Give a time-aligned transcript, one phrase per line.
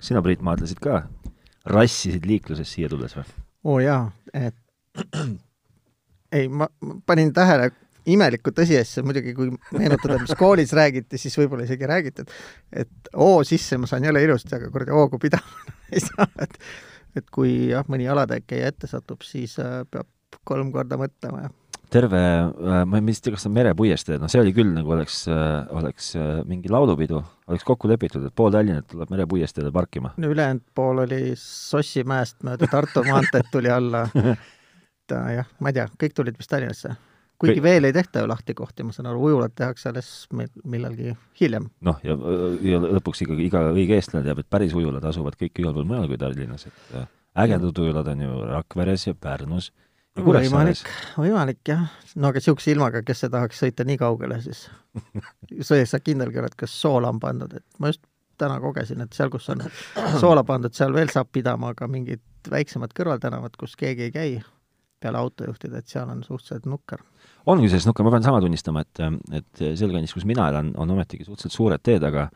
[0.00, 1.02] sina, Priit, maadlesid ka,
[1.68, 3.26] rassisid liikluses siia tulles või?
[3.68, 4.02] oo oh jaa,
[4.34, 4.56] et
[6.36, 6.68] ei, ma,
[7.06, 7.70] panin tähele
[8.08, 13.42] imelikku tõsiasja, muidugi kui meenutada, mis koolis räägiti, siis võib-olla isegi räägiti, et et oo
[13.46, 16.58] sisse ma saan jõle ilusti, aga kuradi hoogu pidama ei saa, et
[17.18, 20.08] et kui jah, mõni jalakäija ette satub, siis äh, peab
[20.48, 21.52] kolm korda mõtlema ja
[21.92, 25.22] terve, äh, ma ei tea, kas see on merepuiestee, noh see oli küll nagu oleks,
[25.80, 26.12] oleks
[26.48, 30.14] mingi laulupidu, oleks kokku lepitud, et pool Tallinnat tuleb merepuiesteele parkima.
[30.16, 34.06] no ülejäänud pool oli Sossimäest mööda Tartu maanteed tuli alla.
[34.14, 36.96] et jah, ma ei tea, kõik tulid vist Tallinnasse
[37.38, 41.68] kuigi veel ei tehta ju lahti kohti, ma saan aru, ujulad tehakse alles millalgi hiljem.
[41.86, 42.16] noh, ja,
[42.66, 46.08] ja lõpuks ikkagi iga õige eestlane teab, et päris ujulad asuvad kõik igal pool mujal
[46.10, 47.06] kui Tallinnas, et äh,
[47.44, 49.70] ägedad ujulad on ju Rakveres ja Pärnus
[50.24, 50.84] Kuressaares.
[51.16, 54.66] võimalik jah, no aga niisuguse ilmaga, kes see tahaks sõita nii kaugele siis
[55.66, 58.04] sa ei saa kindelgi oled, kas soola on pandud, et ma just
[58.38, 59.64] täna kogesin, et seal, kus on
[60.22, 64.30] soola pandud, seal veel saab pidama, aga mingid väiksemad kõrvaltänavad, kus keegi ei käi
[64.98, 67.02] peale autojuhtide, et seal on suhteliselt nukker.
[67.46, 69.02] On küll selles nukker, ma pean sama tunnistama, et,
[69.38, 72.28] et seal kandis, kus mina elan, on ometigi suhteliselt suured teed, aga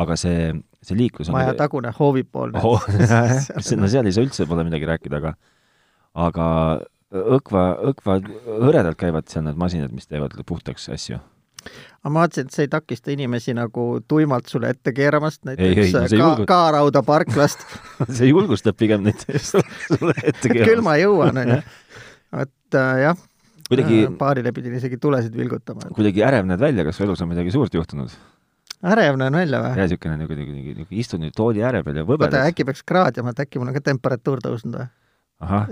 [0.00, 2.84] aga see, see liiklus on maja tagune hoovipoolne oh,
[3.80, 5.34] no seal ei saa üldse pole midagi rääkida, aga
[6.28, 6.46] aga
[7.12, 8.18] õkva, õkva
[8.62, 11.18] hõredalt käivad seal need masinad, mis teevad puhtaks asju.
[12.02, 15.90] aga ma vaatasin, et see ei takista inimesi nagu tuimalt sulle ette keeramast, näiteks ei,
[16.02, 17.66] ei, no ka, Kaarauda parklast
[18.16, 21.60] see julgustab pigem neid sulle ette keeramast küll ma jõuan, onju.
[22.46, 23.28] et äh, jah
[23.72, 25.92] kuidagi paarile pidin isegi tulesid vilgutama.
[25.96, 28.16] kuidagi ärev näed välja, kas su elus on midagi suurt juhtunud?
[28.82, 29.76] ärev näen välja või?
[29.76, 32.36] jaa, niisugune nagu kuidagi, niisugune istud nüüd tooli ääre peal ja võbeled.
[32.42, 34.88] äkki peaks kraadima, et äkki mul on ka temperatuur tõusnud või?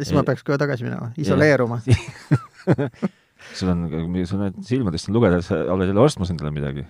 [0.01, 1.81] Siis ma peaks kohe tagasi minema, isoleeruma
[3.59, 3.85] sul on,
[4.27, 6.87] sul on silmadest on lugeda, sa oled jälle ostmas endale midagi?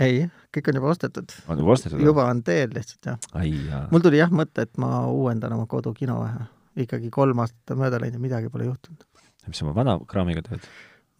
[0.00, 1.36] ei, kõik on juba ostetud.
[1.48, 2.02] on juba ostetud?
[2.02, 3.90] juba on teel lihtsalt, jah.
[3.90, 6.48] mul tuli jah mõte, et ma uuendan oma kodukino vähe.
[6.86, 9.06] ikkagi kolm aastat on mööda läinud ja midagi pole juhtunud
[9.48, 10.66] mis sa oma vana kraamiga teed?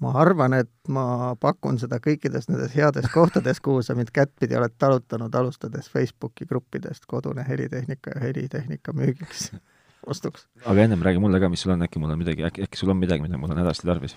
[0.02, 4.74] ma arvan, et ma pakun seda kõikides nendes heades kohtades, kuhu sa mind kättpidi oled
[4.76, 9.48] talutanud, alustades Facebooki gruppidest Kodune helitehnika ja helitehnika müügiks
[10.06, 10.46] ostuks.
[10.64, 12.92] aga ennem räägi mulle ka, mis sul on, äkki mul on midagi, äkki, äkki sul
[12.94, 14.16] on midagi, mida mul on hädasti tarvis?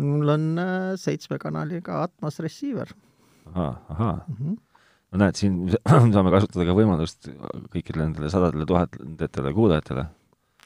[0.00, 2.94] mul on äh, seitsme kanaliga Atmos receiver.
[3.52, 4.36] ahaa, ahaa mm.
[4.36, 4.56] -hmm.
[5.12, 5.60] no näed, siin
[6.14, 7.30] saame kasutada ka võimalust
[7.74, 10.06] kõikidele nendele sadadele tuhandetele kuulajatele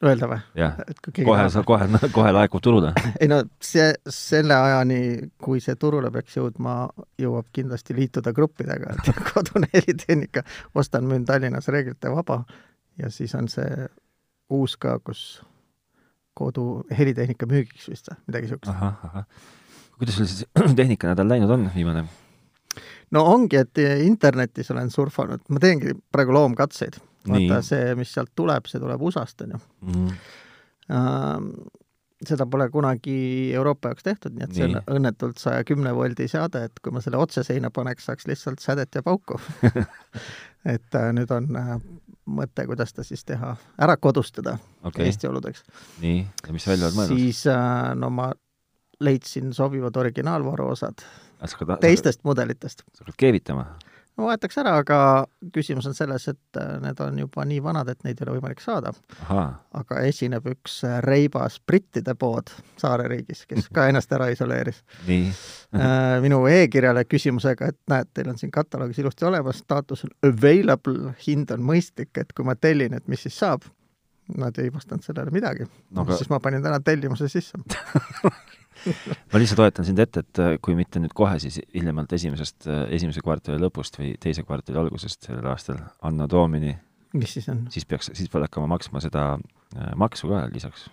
[0.02, 0.38] öelda või?
[0.58, 0.76] jah,
[1.24, 2.92] kohe, kohe, kohe laekub turule.
[3.22, 5.00] ei no see, selle ajani,
[5.42, 6.76] kui see turule peaks jõudma,
[7.20, 10.44] jõuab kindlasti liituda gruppidega, et kodune helitehnika,
[10.74, 12.42] ostan, müün Tallinnas reeglite vaba
[12.98, 13.86] ja siis on see
[14.50, 15.42] uus ka, kus
[16.34, 19.24] kodu helitehnika müügiks vist või midagi ahah.
[19.98, 20.44] kuidas sul siis
[20.80, 22.04] tehnikanädal läinud on, viimane?
[23.14, 28.68] no ongi, et internetis olen surfanud, ma teengi praegu loomkatseid vaata see, mis sealt tuleb,
[28.70, 30.08] see tuleb USA-st, on ju mm.
[30.88, 31.70] -hmm.
[32.26, 34.76] seda pole kunagi Euroopa jaoks tehtud, nii et see nii.
[34.80, 38.60] on õnnetult saja kümne voldi seade, et kui ma selle otse seina paneks, saaks lihtsalt
[38.64, 39.40] sädet ja pauku
[40.74, 41.76] et äh, nüüd on äh,
[42.26, 45.06] mõte, kuidas ta siis teha, ära kodustada okay.
[45.06, 45.64] Eesti oludeks.
[46.00, 47.18] nii, ja mis välja oled mõelnud?
[47.18, 48.30] siis äh, no ma
[49.04, 51.04] leidsin sobivad originaalvaruosad
[51.80, 52.84] teistest mudelitest.
[52.92, 53.66] sa hakkad keevitama?
[54.16, 54.98] No vahetaks ära, aga
[55.54, 58.62] küsimus on selles, et äh, need on juba nii vanad, et neid ei ole võimalik
[58.62, 58.92] saada.
[59.28, 64.82] aga esineb üks äh, reibas brittide pood saareriigis, kes ka ennast ära isoleeris.
[65.74, 71.14] äh, minu e-kirjale küsimusega, et näed, teil on siin kataloogis ilusti olemas, staatus on available,
[71.26, 73.66] hind on mõistlik, et kui ma tellin, et mis siis saab.
[74.40, 76.00] Nad ei vastanud sellele midagi no,.
[76.00, 76.16] Aga...
[76.16, 77.58] siis ma panin täna tellimuse sisse
[79.32, 82.86] ma lihtsalt hoiatan sind ette, et äh, kui mitte nüüd kohe, siis hiljemalt esimesest, äh,
[82.96, 86.74] esimese kvartali lõpust või teise kvartali algusest sellel aastal Anno Domini
[87.14, 87.66] mis siis on?
[87.70, 90.88] siis peaks, siis pead hakkama maksma seda äh, maksu ka lisaks.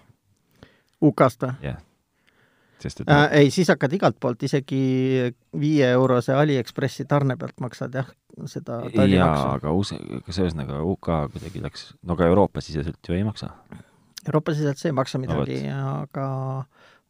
[1.01, 1.55] UK-st või?
[1.65, 1.83] jah yeah..
[2.83, 4.81] sest et äh, ei, siis hakkad igalt poolt, isegi
[5.59, 8.11] viie eurose Aliekspressi tarne pealt maksad jah,
[8.49, 13.53] seda jaa, aga US-, kas ühesõnaga UK kuidagi läks, no ka Euroopa-siseselt ju ei maksa?
[14.27, 16.27] Euroopa-siseselt see ei maksa midagi no,, aga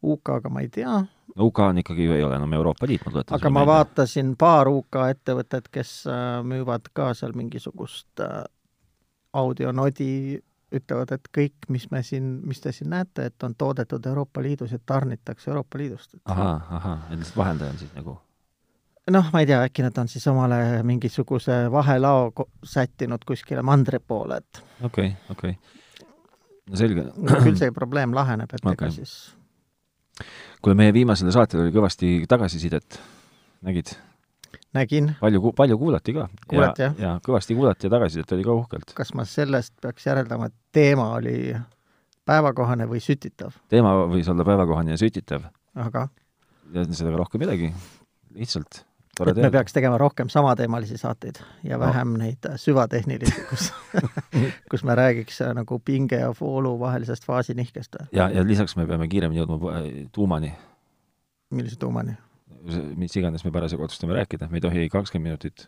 [0.03, 0.99] UK-ga ma ei tea.
[1.39, 3.71] UK on ikkagi ju, ei ole enam Euroopa Liit, ma tuletan aga ma meelde.
[3.71, 8.41] vaatasin paar UK ettevõtet, kes äh, müüvad ka seal mingisugust äh,
[9.33, 14.43] audionodi, ütlevad, et kõik, mis me siin, mis te siin näete, et on toodetud Euroopa
[14.43, 16.19] Liidus ja tarnitakse Euroopa Liidust.
[16.25, 18.17] ahah, ahah, et lihtsalt vahendaja on siis nagu
[19.11, 22.31] noh, ma ei tea, äkki nad on siis omale mingisuguse vahelao
[22.63, 26.07] sättinud kuskile mandri poole, et okei okay,, okei okay..
[26.69, 27.05] no selge.
[27.43, 28.75] küll see probleem laheneb, et okay.
[28.77, 29.15] ega siis
[30.61, 32.99] kuule, meie viimasele saatele oli kõvasti tagasisidet,
[33.67, 33.95] nägid?
[34.73, 35.11] nägin.
[35.19, 36.27] palju, palju kuulati ka.
[36.47, 36.99] kuulati, jah?
[36.99, 38.93] ja kõvasti kuulati ja tagasisidet oli ka uhkelt.
[38.97, 41.55] kas ma sellest peaks järeldama, et teema oli
[42.27, 43.57] päevakohane või sütitav?
[43.71, 45.49] teema võis olla päevakohane ja sütitav.
[45.75, 46.07] aga?
[46.73, 47.73] ja seda rohkem midagi,
[48.37, 48.83] lihtsalt
[49.29, 52.23] et me peaks tegema rohkem samateemalisi saateid ja vähem no.
[52.23, 53.71] neid süvatehnilisi, kus
[54.71, 57.95] kus me räägiks äh, nagu pinge ja voolu vahelisest faasinihkest.
[58.11, 60.53] ja, ja lisaks me peame kiiremini jõudma äh, tuumani.
[61.51, 62.17] millise tuumani?
[62.95, 65.67] mis iganes me parasjagu otsustame rääkida, me ei tohi kakskümmend minutit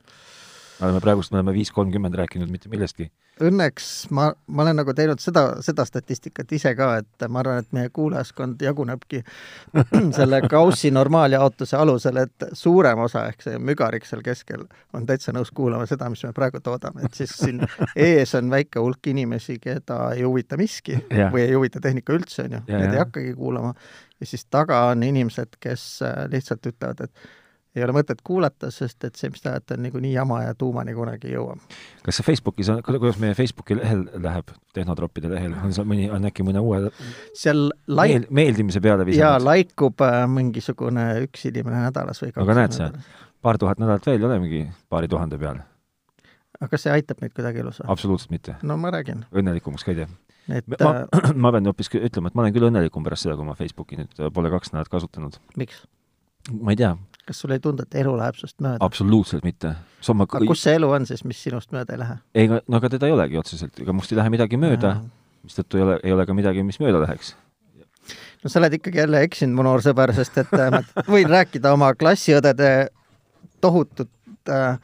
[0.79, 3.09] me oleme praegust, me oleme viis kolmkümmend rääkinud mitte millestki.
[3.41, 7.71] Õnneks ma, ma olen nagu teinud seda, seda statistikat ise ka, et ma arvan, et
[7.73, 9.23] meie kuulajaskond jagunebki
[10.17, 15.49] selle Gaussi normaaljaotuse alusel, et suurem osa ehk see mügarik seal keskel on täitsa nõus
[15.55, 17.63] kuulama seda, mis me praegu toodame, et siis siin
[17.95, 21.31] ees on väike hulk inimesi, keda ei huvita miski ja.
[21.33, 22.97] või ei huvita tehnika üldse, on ju, need ja.
[22.99, 23.73] ei hakkagi kuulama,
[24.21, 27.31] ja siis taga on inimesed, kes äh, lihtsalt ütlevad, et
[27.75, 30.93] ei ole mõtet kuulata, sest et see, mis te ajate, on niikuinii jama ja tuumani
[30.93, 31.57] kunagi ei jõua.
[32.05, 36.45] kas see Facebookis kuidas meie Facebooki lehel läheb, Tehnotroppide lehel, on seal mõni, on äkki
[36.45, 36.81] mõne uue
[37.37, 39.25] seal laik- meel, meeldimise peale visanud?
[39.25, 42.89] jaa, laikub äh, mingisugune üks inimene nädalas või kaks aga näed sa,
[43.41, 45.63] paar tuhat nädalat veel, olemegi paari tuhande peal.
[46.59, 47.89] aga kas see aitab meid kuidagi elus või?
[47.95, 48.59] absoluutselt mitte.
[48.61, 49.25] no ma räägin.
[49.33, 50.11] õnnelikumaks ka ei tee
[50.59, 53.47] et ma, äh, ma pean hoopis ütlema, et ma olen küll õnnelikum pärast seda, kui
[53.47, 55.41] ma Facebooki nüüd pole kaks nädalat kasutanud.
[55.57, 55.85] miks?
[56.51, 56.93] ma ei tea,
[57.27, 58.79] kas sulle ei tundu, et elu läheb sinust mööda?
[58.85, 59.75] absoluutselt mitte.
[60.13, 62.17] aga kus see elu on siis, mis sinust mööda ei lähe?
[62.35, 64.97] ei, no aga teda ei olegi otseselt, ega must ei lähe midagi mööda,
[65.45, 67.35] mistõttu ei ole, ei ole ka midagi, mis mööda läheks.
[68.43, 71.73] no sa oled ikkagi jälle eksinud, mu noor sõber, sest et äh, ma võin rääkida
[71.75, 72.73] oma klassiõdede
[73.63, 74.77] tohutut äh,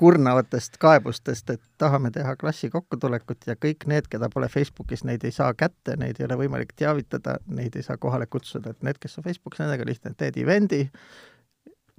[0.00, 5.32] kurnavatest kaebustest, et tahame teha klassi kokkutulekut ja kõik need, keda pole Facebookis, neid ei
[5.36, 9.18] saa kätte, neid ei ole võimalik teavitada, neid ei saa kohale kutsuda, et need, kes
[9.20, 10.86] on Facebookis, nendega lihtne, teed event'i,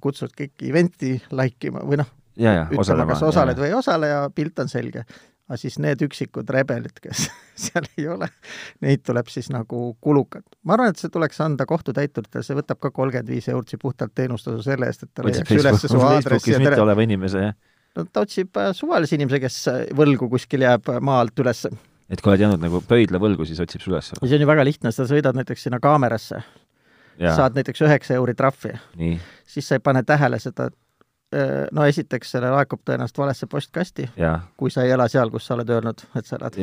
[0.02, 4.24] kutsud kõik event'i like ima või noh, ütlema, kas osaled ja, või ei osale ja
[4.34, 5.04] pilt on selge.
[5.48, 7.26] aga siis need üksikud rebelid, kes
[7.64, 8.28] seal ei ole,
[8.80, 10.56] neid tuleb siis nagu kulukalt.
[10.64, 14.62] ma arvan, et see tuleks anda kohtutäituritele, see võtab ka kolmkümmend viis eurtsi puhtalt teenustasu
[14.64, 16.80] selle eest, et ta leiaks üles su aadressi ja tere...
[16.82, 17.58] oleva inimese, jah?
[17.96, 21.66] no ta otsib äh, suvalise inimese, kes äh, võlgu kuskil jääb äh, maa alt üles.
[22.08, 24.14] et kui oled jäänud nagu pöidla võlgu, siis otsib su üles?
[24.16, 26.40] see on ju väga lihtne, sa sõidad näiteks sinna kaamerasse
[27.20, 28.72] saad näiteks üheksa euri trahvi,
[29.52, 30.70] siis sa ei pane tähele seda,
[31.72, 34.08] no esiteks selle laekub tõenäoliselt valesse postkasti,
[34.56, 36.58] kui sa ei ela seal, kus sa oled öelnud, et sa elad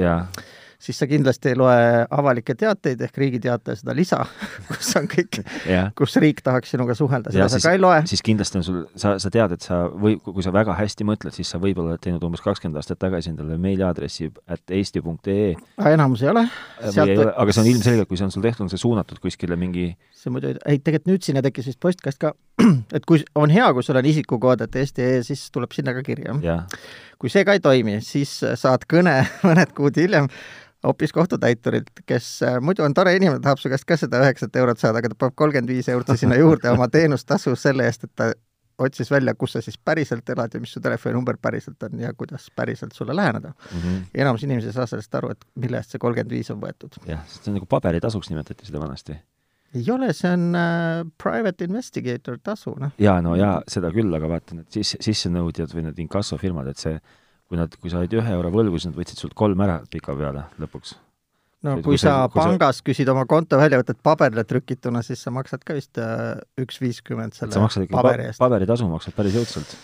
[0.80, 4.22] siis sa kindlasti ei loe avalikke teateid ehk Riigi Teataja seda lisa,
[4.70, 5.42] kus on kõik
[6.00, 8.00] kus riik tahaks sinuga suhelda, seda ja, sa siis, ka ei loe.
[8.10, 11.36] siis kindlasti on sul, sa, sa tead, et sa või kui sa väga hästi mõtled,
[11.36, 15.56] siis sa võib-olla oled teinud umbes kakskümmend aastat tagasi endale meiliaadressi at eesti.ee.
[15.92, 16.46] enamus ei ole.
[16.96, 17.26] Sealt...
[17.36, 20.32] Aga see on ilmselgelt, kui see on sul tehtud, on see suunatud kuskile mingi see
[20.34, 22.34] muidu, ei tegelikult nüüd sinna tekkis vist postkast ka,
[22.96, 26.64] et kui on hea, kui sul on isikukood, et eesti.ee, siis tuleb sinna ka kirja.
[27.20, 30.32] kui see ka ei toimi, siis saad kõne mõned kuud hiljem
[30.84, 34.80] hoopis kohtutäiturilt, kes äh, muidu on tore inimene, tahab su käest ka seda üheksat eurot
[34.80, 38.32] saada, aga ta paneb kolmkümmend viis eurot sinna juurde oma teenustasu selle eest, et ta
[38.80, 42.48] otsis välja, kus sa siis päriselt elad ja mis su telefoninumber päriselt on ja kuidas
[42.56, 43.80] päriselt sulle läheneda mm.
[43.80, 44.06] -hmm.
[44.14, 46.96] ja enamus inimesi ei saa sellest aru, et mille eest see kolmkümmend viis on võetud.
[47.08, 49.18] jah, see on nagu paberitasuks nimetati seda vanasti.
[49.76, 52.92] ei ole, see on äh, private investigator tasu, noh.
[52.98, 57.00] jaa, no jaa, seda küll, aga vaata, need sisse, sissenõudjad või need inkassofirmad, et see
[57.50, 60.16] kui nad, kui sa olid ühe euro võlgu, siis nad võtsid sult kolm ära pika
[60.18, 60.96] peale lõpuks.
[61.66, 62.86] no kui, kui sa kui pangas sa...
[62.92, 67.56] küsid oma konto väljavõtet paberile trükituna, siis sa maksad ka vist äh, üks viiskümmend selle
[67.56, 68.42] sa paberi eest.
[68.42, 69.76] paberitasu maksad päris jõudsalt.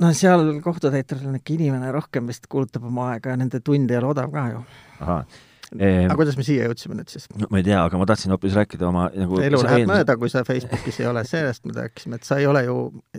[0.00, 4.00] no seal kohtutäituril on ikka inimene rohkem vist kulutab oma aega ja nende tund ei
[4.00, 4.64] ole odav ka ju.
[5.04, 5.40] ahah
[5.78, 7.26] aga kuidas me siia jõudsime nüüd siis?
[7.38, 9.90] no ma ei tea, aga ma tahtsin hoopis rääkida oma nagu elu läheb eelmise...
[9.92, 12.76] mööda, kui sa Facebookis ei ole, sellest me rääkisime, et sa ei ole ju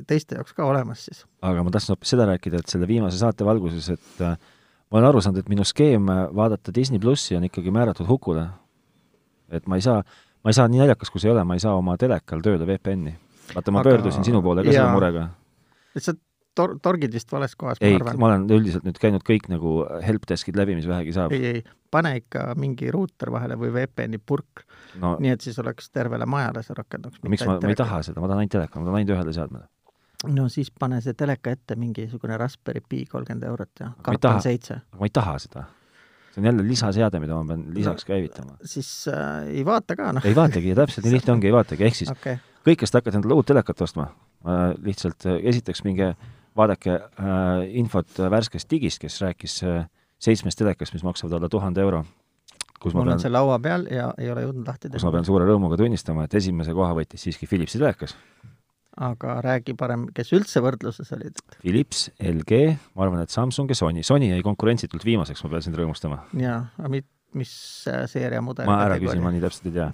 [0.10, 1.24] teiste jaoks ka olemas siis.
[1.48, 4.36] aga ma tahtsin hoopis seda rääkida, et selle viimase saate valguses, et äh,
[4.92, 8.50] ma olen aru saanud, et minu skeem äh, vaadata Disney plussi on ikkagi määratud hukule.
[9.52, 10.02] et ma ei saa,
[10.44, 12.68] ma ei saa, nii naljakas kui see ei ole, ma ei saa oma telekal tööle
[12.68, 13.16] VPN-i.
[13.56, 13.90] vaata, ma aga...
[13.90, 14.82] pöördusin sinu poole ka ja...
[14.82, 15.30] selle murega.
[15.96, 16.20] lihtsalt
[16.58, 18.20] tor-, torgid vist vales kohas, ma arvan.
[18.20, 21.36] ma olen üldiselt nüüd käinud kõik nagu helpdeskid läbi, mis vähegi saab.
[21.36, 24.66] ei, ei, pane ikka mingi ruuter vahele või VPN-i purk
[25.02, 25.16] no,.
[25.22, 27.22] nii et siis oleks tervele majale see rakenduks.
[27.28, 29.68] miks ma, ma ei taha seda, ma tahan ainult teleka, ma tahan ainult ühele seadmele.
[30.38, 34.82] no siis pane see teleka ette mingisugune Raspberry Pi kolmkümmend eurot ja kartun seitse.
[34.98, 35.66] ma ei taha seda.
[36.32, 38.60] see on jälle lisaseade, mida ma pean lisaks käivitama.
[38.64, 40.28] siis äh, ei vaata ka, noh.
[40.28, 42.44] ei vaatagi, täpselt nii lihtne ongi, ei vaatagi, ehk siis okay.
[42.68, 46.14] kõik, kes te hakkate endale uut telekat ostma äh,, lihtsalt äh, esiteks minge
[46.58, 49.86] vaadake äh, infot värskest digist, kes rääkis äh,
[50.22, 52.04] seitsmest telekast, mis maksavad alla tuhande euro.
[52.82, 54.98] kus mul pean, on see laua peal ja ei ole jõudnud lahti teha.
[54.98, 58.16] kus ma pean suure rõõmuga tunnistama, et esimese koha võttis siiski Philipsi telekas.
[58.98, 61.38] aga räägi parem, kes üldse võrdluses olid?
[61.62, 62.62] Philips, LG,
[62.96, 64.04] ma arvan, et Samsung ja Sony.
[64.04, 66.24] Sony jäi konkurentsitult viimaseks, ma pean sind rõõmustama.
[66.38, 67.52] jaa, aga mit-, mis
[67.90, 69.88] äh, seeria mudel ma ära küsin, ma nii täpselt ei tea.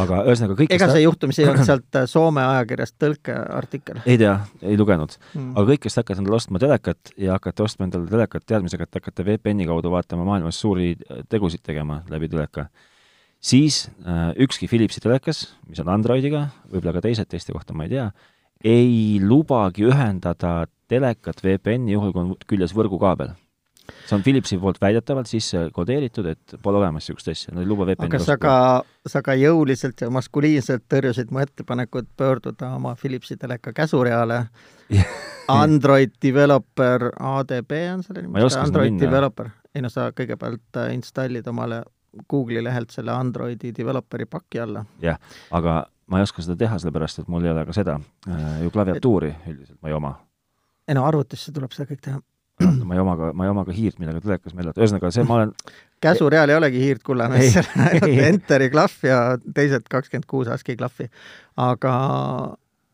[0.00, 4.02] aga ühesõnaga kõik ega see juhtumisi ei olnud sealt äh, Soome ajakirjast tõlkeartikkel?
[4.04, 5.52] ei tea, ei lugenud mm..
[5.54, 9.26] aga kõik, kes hakkavad endale ostma telekat ja hakkate ostma endale telekat teadmisega, et hakkate
[9.30, 10.92] VPN-i kaudu vaatama maailmas suuri
[11.32, 12.68] tegusid tegema läbi teleka,
[13.44, 17.94] siis äh, ükski Philipsi telekas, mis on Androidiga, võib-olla ka teised teiste kohta ma ei
[17.96, 18.10] tea,
[18.64, 23.32] ei lubagi ühendada telekat VPN-i juhul, kui on küljes võrgukaabel
[24.06, 27.86] see on Philipsi poolt väidetavalt sisse kodeeritud, et pole olemas niisugust asja, nad ei luba
[27.88, 28.56] VPN-i aga sa ka,
[29.06, 34.44] sa ka jõuliselt ja maskuliinselt tõrjusid mu ettepanekut pöörduda oma Philipsi teleka käsureale
[35.48, 38.46] Android Developer ADB on selle nimi?
[38.60, 39.00] Android.
[39.00, 39.50] Developer.
[39.74, 41.82] ei no sa kõigepealt äh, installid omale
[42.30, 44.84] Google'i lehelt selle Androidi developeri paki alla.
[45.02, 45.18] jah,
[45.50, 47.98] aga ma ei oska seda teha, sellepärast et mul ei ole ka seda
[48.28, 50.14] äh, ju klaviatuuri üldiselt ma ei oma.
[50.88, 52.20] ei no arvutisse tuleb seda kõik teha
[52.62, 55.40] ma ei oma ka, ma ei oma ka hiirt, millega telekas mällata, ühesõnaga see, ma
[55.40, 55.54] olen
[56.04, 59.22] käsureal ei olegi hiirt, kullane, seal on ainult Enteri klahv ja
[59.56, 61.08] teised kakskümmend kuus ASCII klahvi.
[61.60, 61.94] aga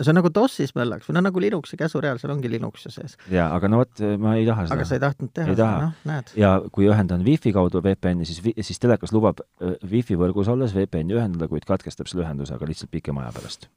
[0.00, 3.16] see on nagu DOS-is möllaks või noh, nagu Linuxi käsureal, seal ongi Linux ju sees.
[3.32, 4.78] jaa, aga no vot, ma ei taha seda.
[4.78, 6.32] aga sa ei tahtnud teha seda, noh, näed.
[6.40, 11.18] ja kui ühendan Wi-Fi kaudu VPN-i, siis, siis telekas lubab äh, Wi-Fi võrgus olles VPN-i
[11.18, 13.68] ühendada, kuid katkestab selle ühenduse, aga lihtsalt pikema aja pärast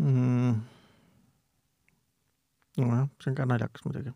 [0.00, 0.56] mm..
[2.80, 4.14] nojah, see on ka naljakas muidugi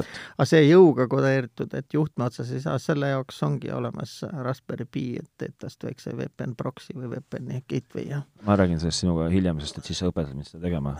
[0.00, 5.06] aga see jõuga kodeeritud, et juhtme otsas ei saa, selle jaoks ongi olemas Raspberry Pi,
[5.20, 9.60] et teed tast väikse VPN proxy või VPN-i gateway ja ma räägin sellest sinuga hiljem,
[9.62, 10.96] sest et siis sa õpetad mind seda tegema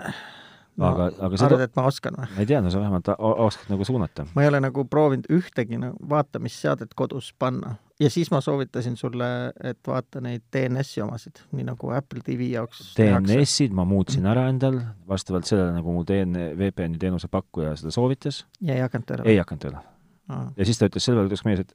[0.77, 2.29] no, aga, aga seda arvad, et ma oskan või?
[2.35, 4.27] ma ei tea, no sa vähemalt oskad nagu suunata.
[4.37, 7.77] ma ei ole nagu proovinud ühtegi nagu vaatamisseadet kodus panna.
[8.03, 9.29] Ja siis ma soovitasin sulle,
[9.63, 14.81] et vaata neid DNS-i omasid, nii nagu Apple TV jaoks DNS-id ma muutsin ära endal,
[15.09, 18.45] vastavalt sellele, nagu mu DN-, VPN-i teenuse pakkuja seda soovitas.
[18.61, 19.29] ja ei hakanud tööle?
[19.31, 19.83] ei hakanud tööle.
[20.57, 21.75] ja siis ta ütles selle peale, ütles mees, et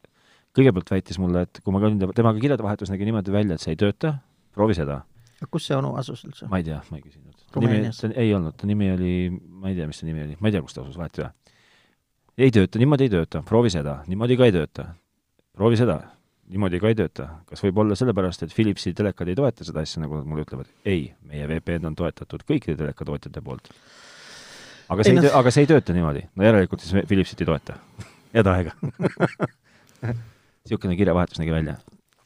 [0.57, 3.75] kõigepealt väitis mulle, et kui ma ka temaga kirjade vahetus nägi niimoodi välja, et see
[3.75, 4.17] ei tööta,
[4.55, 5.03] proovi seda
[5.45, 6.47] kus see onu asus üldse?
[6.49, 7.43] ma ei tea, ma ei küsinud.
[7.61, 10.49] nimi, ta ei olnud, ta nimi oli, ma ei tea, mis ta nimi oli, ma
[10.49, 11.31] ei tea, kus ta asus, vahet ei ole.
[12.47, 14.87] ei tööta, niimoodi ei tööta, proovi seda, niimoodi ka ei tööta.
[15.57, 15.99] proovi seda,
[16.47, 17.27] niimoodi ka ei tööta.
[17.49, 20.69] kas võib olla sellepärast, et Philipsi telekad ei toeta seda asja, nagu nad mulle ütlevad?
[20.85, 23.69] ei, meie VPN on toetatud kõikide telekatootjate poolt.
[24.89, 26.25] aga see ei, ei, aga see ei tööta niimoodi.
[26.35, 27.77] no järelikult siis Philipsit ei toeta
[28.35, 28.75] head aega
[30.07, 31.77] niisugune kirjavahetus nägi välja.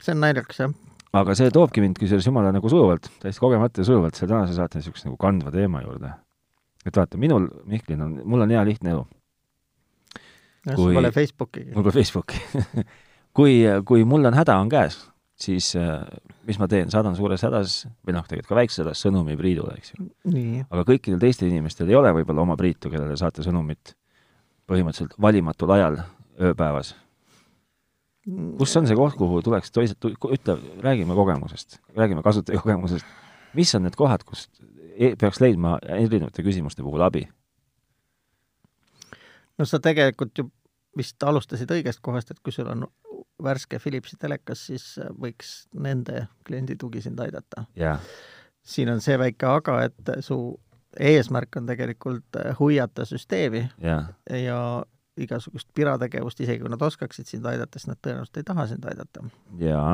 [0.01, 0.80] see on naljakas, jah
[1.18, 4.80] aga see toobki mind kusjuures jumala nagu sujuvalt, täiesti kogemata ja sujuvalt selle tänase saate
[4.80, 6.13] niisuguse nagu kandva teema juurde.
[6.86, 9.08] et vaata, minul, Mihklil on, mul on hea lihtne elu.
[10.75, 11.74] sul pole Facebookigi.
[11.75, 12.40] mul pole Facebooki
[13.38, 14.98] kui, kui mul on häda on käes,
[15.42, 16.02] siis äh,
[16.48, 19.94] mis ma teen, saadan suures hädas või noh, tegelikult ka väikses hädas sõnumi Priidule, eks
[19.94, 20.10] ju.
[20.70, 23.96] aga kõikidel teistel inimestel ei ole võib-olla oma Priitu, kellele saata sõnumit
[24.70, 26.04] põhimõtteliselt valimatul ajal
[26.42, 26.94] ööpäevas
[28.58, 33.06] kus on see koht, kuhu tuleks toised, ütle, räägime kogemusest, räägime kasutaja kogemusest.
[33.54, 34.48] mis on need kohad, kus
[34.96, 37.26] e-, peaks leidma erinevate küsimuste puhul abi?
[39.58, 40.50] no sa tegelikult ju
[40.98, 42.86] vist alustasid õigest kohast, et kui sul on
[43.43, 44.86] värske Philipsi telekas, siis
[45.19, 48.00] võiks nende klienditugi sind aidata yeah..
[48.63, 50.39] siin on see väike aga, et su
[51.00, 54.10] eesmärk on tegelikult hoiata süsteemi yeah.
[54.29, 54.62] ja
[55.20, 59.24] igasugust pirategevust, isegi kui nad oskaksid sind aidata, siis nad tõenäoliselt ei taha sind aidata.
[59.60, 59.94] jaa.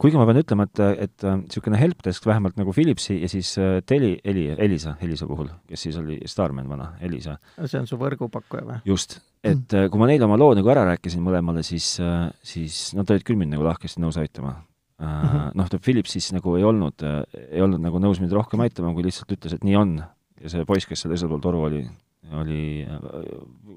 [0.00, 3.78] kuigi ma pean ütlema, et, et äh, niisugune helpdesk vähemalt nagu Philipsi ja siis äh,
[3.86, 7.36] Teli, Eli, Elisa, Elisa puhul, kes siis oli Starman vana, Elisa.
[7.64, 8.80] see on su võrgupakkuja või?
[8.88, 9.20] just.
[9.44, 9.92] et mm.
[9.92, 11.98] kui ma neile oma loo nagu ära rääkisin mõlemale, siis,
[12.42, 14.56] siis nad olid küll mind nagu lahkesti nõus aitama
[14.98, 15.50] mm -hmm.
[15.54, 17.04] noh, Philips siis nagu ei olnud,
[17.50, 20.02] ei olnud nagu nõus mind rohkem aitama, kui lihtsalt ütles, et nii on.
[20.40, 21.88] ja see poiss, kes seal teisel pool toru oli,
[22.36, 22.86] oli,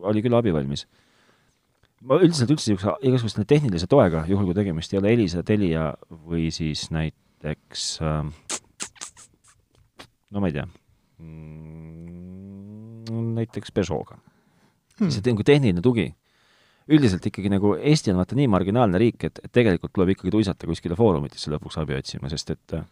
[0.02, 0.88] oli küll abivalmis.
[2.02, 6.50] ma üldiselt üldse niisuguse igasuguse tehnilise toega, juhul kui tegemist ei ole Elisa, Telia või
[6.54, 8.00] siis näiteks
[10.32, 10.66] no ma ei tea
[11.20, 12.32] mm,,
[13.38, 15.12] näiteks Peugeot'ga hmm..
[15.12, 16.08] see nagu tehniline tugi.
[16.92, 20.68] üldiselt ikkagi nagu Eesti on vaata nii marginaalne riik, et, et tegelikult tuleb ikkagi tuisata
[20.70, 22.88] kuskile foorumitesse lõpuks abi otsima, sest et äh,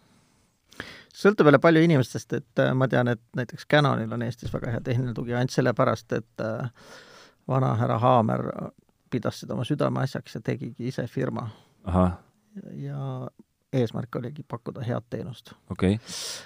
[1.19, 4.83] sõltub jälle palju inimestest, et äh, ma tean, et näiteks Canonil on Eestis väga hea
[4.85, 6.69] tehniline tugi ainult sellepärast, et äh,
[7.49, 8.45] vana härra Haamer
[9.09, 11.49] pidas seda oma südameasjaks ja tegigi ise firma.
[12.75, 13.29] ja
[13.73, 15.97] eesmärk oligi pakkuda head teenust okay..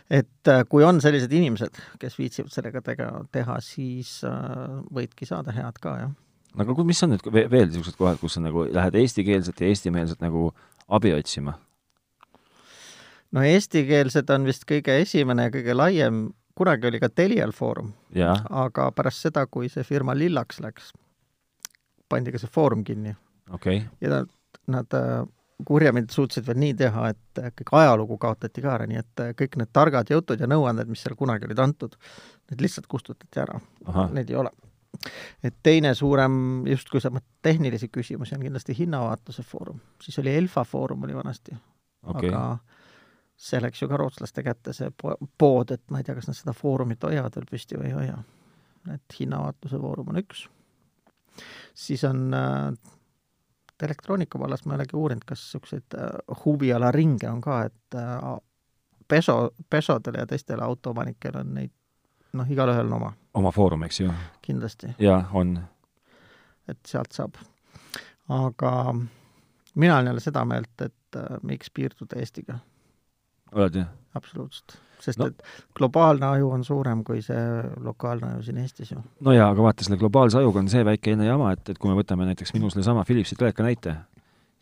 [0.09, 4.21] et äh, kui on sellised inimesed, kes viitsivad sellega tega, teha, siis
[4.93, 6.15] võidki saada head ka, jah.
[6.59, 10.51] aga mis on nüüd veel niisugused kohad, kus sa nagu lähed eestikeelset ja eestimeelset nagu
[10.87, 11.57] abi otsima?
[13.33, 16.23] No eestikeelsed on vist kõige esimene ja kõige laiem
[16.55, 17.93] kunagi oli ka Telial Foorum,
[18.49, 20.91] aga pärast seda, kui see firma lillaks läks,
[22.09, 23.15] pandi ka see foorum kinni
[23.51, 24.33] okay., ja nad,
[24.69, 25.23] nad äh,
[25.65, 29.31] kurjamid suutsid veel nii teha, et äh, kõik ajalugu kaotati ka ära, nii et äh,
[29.39, 31.97] kõik need targad jutud ja nõuanded, mis seal kunagi olid antud,
[32.51, 33.57] need lihtsalt kustutati ära.
[34.13, 34.53] Neid ei ole.
[35.43, 36.35] et teine suurem,
[36.69, 39.81] justkui sa mõtled tehnilisi küsimusi, on kindlasti hinnavaatluse foorum.
[40.01, 41.55] siis oli Elfa foorum oli vanasti
[42.05, 42.57] okay., aga
[43.37, 46.37] see läks ju ka rootslaste kätte, see po- pood, et ma ei tea, kas nad
[46.37, 48.17] seda foorumit hoiavad veel püsti või ei hoia.
[48.93, 50.47] et hinnavaatluse foorum on üks.
[51.73, 52.73] siis on äh,
[53.83, 56.09] elektroonika vallas ma ei olegi uurinud, kas niisuguseid äh,
[56.45, 58.19] huvialaringe on ka, et äh,
[59.07, 61.71] peso, pesodel ja teistel autoomanikel on neid
[62.33, 65.57] noh, igalühel on oma, oma foorum, eks ju, kindlasti, jaa, on,
[66.67, 67.39] et sealt saab.
[68.29, 68.95] aga
[69.75, 72.59] mina olen jälle seda meelt, et äh, miks piirduda Eestiga
[73.55, 73.91] oled jah?
[74.17, 74.77] absoluutselt.
[75.03, 75.27] sest No.
[75.27, 75.43] et
[75.75, 77.43] globaalne aju on suurem kui see
[77.83, 79.01] lokaalne aju siin Eestis ju.
[79.19, 81.97] no jaa, aga vaata, selle globaalse ajuga on see väike jama, et, et kui me
[81.99, 83.95] võtame näiteks minu sellesama Philipsi teleka näite,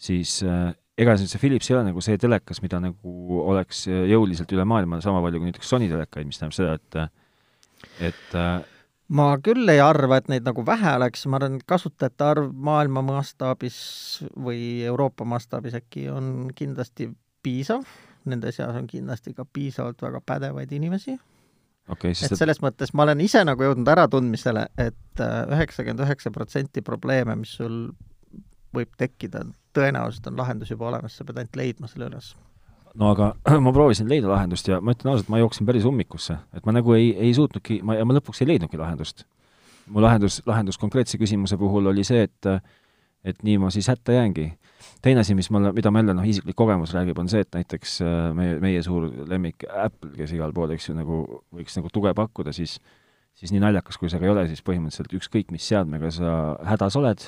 [0.01, 4.05] siis äh, ega see see Philips ei ole nagu see telekas, mida nagu oleks äh,
[4.11, 8.61] jõuliselt üle maailma sama palju kui näiteks Sony telekaid, mis tähendab seda, et et äh,
[9.11, 13.03] ma küll ei arva, et neid nagu vähe oleks, ma arvan, et kasutajate arv maailma
[13.05, 13.77] mastaabis
[14.35, 17.09] või Euroopa mastaabis äkki on kindlasti
[17.43, 17.83] piisav,
[18.29, 21.17] nende seas on kindlasti ka piisavalt väga pädevaid inimesi,
[21.89, 25.25] okay,, et sest et selles mõttes ma olen ise nagu jõudnud äratundmisele et, et
[25.55, 27.89] üheksakümmend üheksa protsenti probleeme, mis sul
[28.75, 29.43] võib tekkida,
[29.75, 32.33] tõenäoliselt on lahendus juba olemas, sa pead ainult leidma selle üles.
[32.95, 33.33] no aga
[33.65, 36.95] ma proovisin leida lahendust ja ma ütlen ausalt, ma jooksin päris ummikusse, et ma nagu
[36.97, 39.25] ei, ei suutnudki, ma, ja ma lõpuks ei leidnudki lahendust.
[39.91, 42.47] mu lahendus, lahendus konkreetse küsimuse puhul oli see, et
[43.27, 44.51] et nii ma siis hätta jäängi.
[45.01, 47.99] teine asi, mis mulle, mida ma jälle noh, isiklik kogemus räägib, on see, et näiteks
[48.01, 51.21] äh, meie, meie suur lemmik Apple, kes igal pool, eks ju, nagu
[51.53, 52.79] võiks nagu tuge pakkuda, siis
[53.37, 56.33] siis nii naljakas, kui see ka ei ole, siis põhimõtteliselt ükskõik, mis seadmega sa
[56.67, 57.23] hädas oled,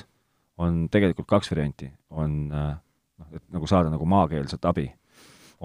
[0.60, 1.90] on tegelikult kaks varianti.
[2.10, 2.74] on äh,
[3.18, 4.88] noh, et nagu saada nagu maakeelset abi.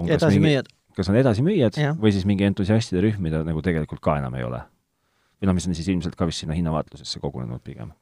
[0.06, 4.46] edasimüüjad, kas on edasimüüjad või siis mingi entusiastide rühm, mida nagu tegelikult ka enam ei
[4.46, 4.62] ole.
[5.40, 7.92] või noh, mis on siis ilmselt ka vist sinna hinnavaatlusesse kogunenud pigem.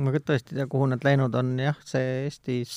[0.00, 2.74] Ma küll tõesti ei tea, kuhu need läinud on, jah, see Eestis,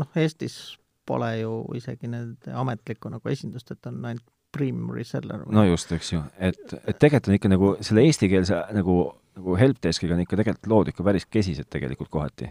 [0.00, 5.44] noh, Eestis pole ju isegi need ametlikku nagu esindust, et on ainult premium reseller.
[5.52, 9.00] no just, eks ju, et, et tegelikult on ikka nagu selle eestikeelse nagu,
[9.36, 12.50] nagu helpdeskiga on ikka tegelikult lood ikka päris kesised tegelikult kohati.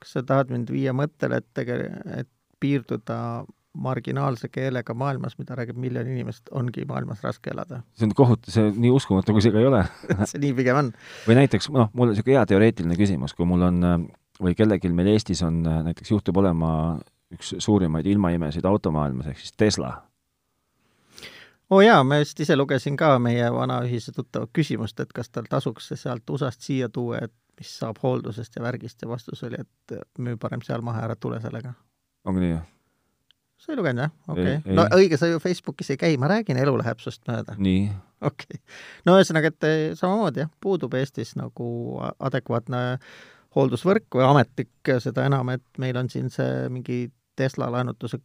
[0.00, 1.80] kas sa tahad mind viia mõttele, et tege-,
[2.20, 3.20] et piirduda
[3.74, 7.82] marginaalse keelega maailmas, mida räägib miljon inimest, ongi maailmas raske elada?
[7.94, 9.84] see on kohutav, see nii uskumatu, kui see ka ei ole.
[10.30, 10.92] see nii pigem on.
[11.28, 13.96] või näiteks, noh, mul on niisugune hea teoreetiline küsimus, kui mul on äh,
[14.42, 16.72] või kellelgi meil Eestis on äh, näiteks juhtub olema
[17.30, 19.92] üks suurimaid ilmaimesid automaailmas ehk siis Tesla
[21.70, 25.30] oo oh jaa, ma just ise lugesin ka meie vana ühise tuttava küsimust, et kas
[25.30, 29.44] tal tasuks see sealt USA-st siia tuua, et mis saab hooldusest ja värgist ja vastus
[29.46, 31.72] oli, et müü parem seal maha ära, tule sellega.
[32.24, 32.58] ongi nii?
[33.60, 34.14] Sa ei lugenud jah?
[34.28, 34.76] okei Ei, okay.
[34.78, 37.56] no õige, sa ju Facebookis ei käi, ma räägin, elu läheb sinust mööda.
[37.58, 37.84] nii,
[38.24, 38.62] okei okay..
[39.08, 41.68] no ühesõnaga, et eh, samamoodi jah, puudub Eestis nagu
[42.18, 42.82] adekvaatne
[43.56, 48.20] hooldusvõrk või ametlik, seda enam, et meil on siin see mingi Tesla laenutuse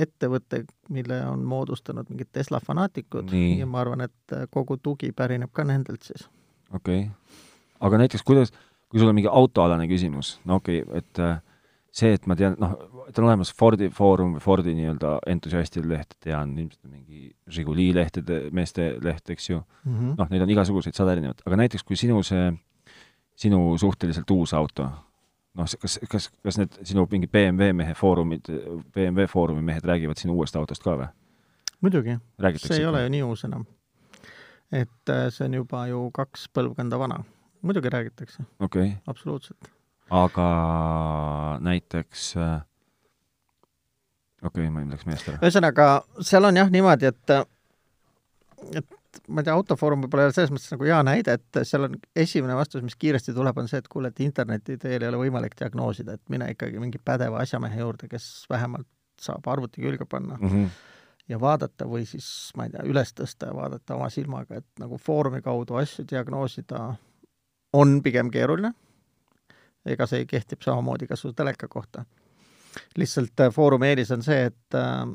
[0.00, 3.58] ettevõte, mille on moodustanud mingid Tesla fanaatikud Nii.
[3.60, 6.26] ja ma arvan, et kogu tugi pärineb ka nendelt siis.
[6.72, 7.38] okei okay..
[7.80, 8.52] aga näiteks kuidas,
[8.88, 11.38] kui sul on mingi autoalane küsimus, no okei okay,, et äh,
[11.92, 12.76] see, et ma tean, noh,
[13.08, 18.42] et on olemas Fordi foorum või Fordi nii-öelda entusiastide leht, tean ilmselt mingi Žiguli lehtede,
[18.54, 20.16] meeste leht, eks ju, Mm -hmm.
[20.18, 22.52] noh, neid on igasuguseid sada erinevat, aga näiteks kui sinu see,
[23.34, 24.90] sinu suhteliselt uus auto,
[25.54, 28.50] noh, kas, kas, kas need sinu mingi BMW mehe foorumid,
[28.94, 31.08] BMW foorumi mehed räägivad sinu uuest autost ka või?
[31.80, 32.18] muidugi,
[32.56, 33.66] see ei ole ju nii uus enam.
[34.72, 37.24] et äh, see on juba ju kaks põlvkonda vana.
[37.62, 39.70] muidugi räägitakse, okei okay., absoluutselt.
[40.10, 40.46] Aga
[41.64, 42.60] näiteks äh,
[44.42, 45.42] okei okay,, ma läks meelest ära.
[45.42, 45.90] ühesõnaga,
[46.26, 47.34] seal on jah niimoodi, et
[48.80, 48.96] et
[49.28, 51.96] ma ei tea, Autofoorum võib-olla ei ole selles mõttes nagu hea näide, et seal on
[52.18, 55.56] esimene vastus, mis kiiresti tuleb, on see, et kuule, et interneti teel ei ole võimalik
[55.58, 58.88] diagnoosida, et mine ikkagi mingi pädeva asjamehe juurde, kes vähemalt
[59.20, 60.68] saab arvuti külge panna Mm -hmm.
[61.28, 64.98] ja vaadata või siis ma ei tea, üles tõsta ja vaadata oma silmaga, et nagu
[64.98, 66.94] Foorumi kaudu asju diagnoosida
[67.72, 68.72] on pigem keeruline.
[69.86, 72.04] Ega see kehtib samamoodi ka su teleka kohta.
[72.96, 75.06] lihtsalt äh, Foorumi eelis on see, et äh,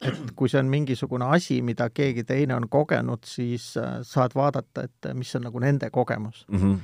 [0.00, 4.86] et kui see on mingisugune asi, mida keegi teine on kogenud, siis äh, saad vaadata,
[4.86, 6.44] et mis on nagu nende kogemus.
[6.48, 6.78] Mm -hmm.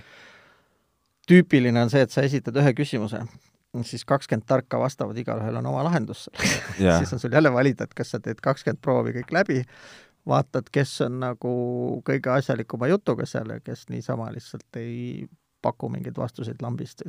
[1.31, 3.23] tüüpiline on see, et sa esitad ühe küsimuse,
[3.83, 6.31] siis kakskümmend tarka vastavad, igalühel on oma lahendus
[6.79, 6.99] Jaa.
[6.99, 9.65] siis on sul jälle valida, et kas sa teed kakskümmend proovi kõik läbi
[10.27, 11.55] vaatad, kes on nagu
[12.05, 15.27] kõige asjalikuma jutuga seal ja kes niisama lihtsalt ei
[15.65, 17.03] paku mingeid vastuseid lambist.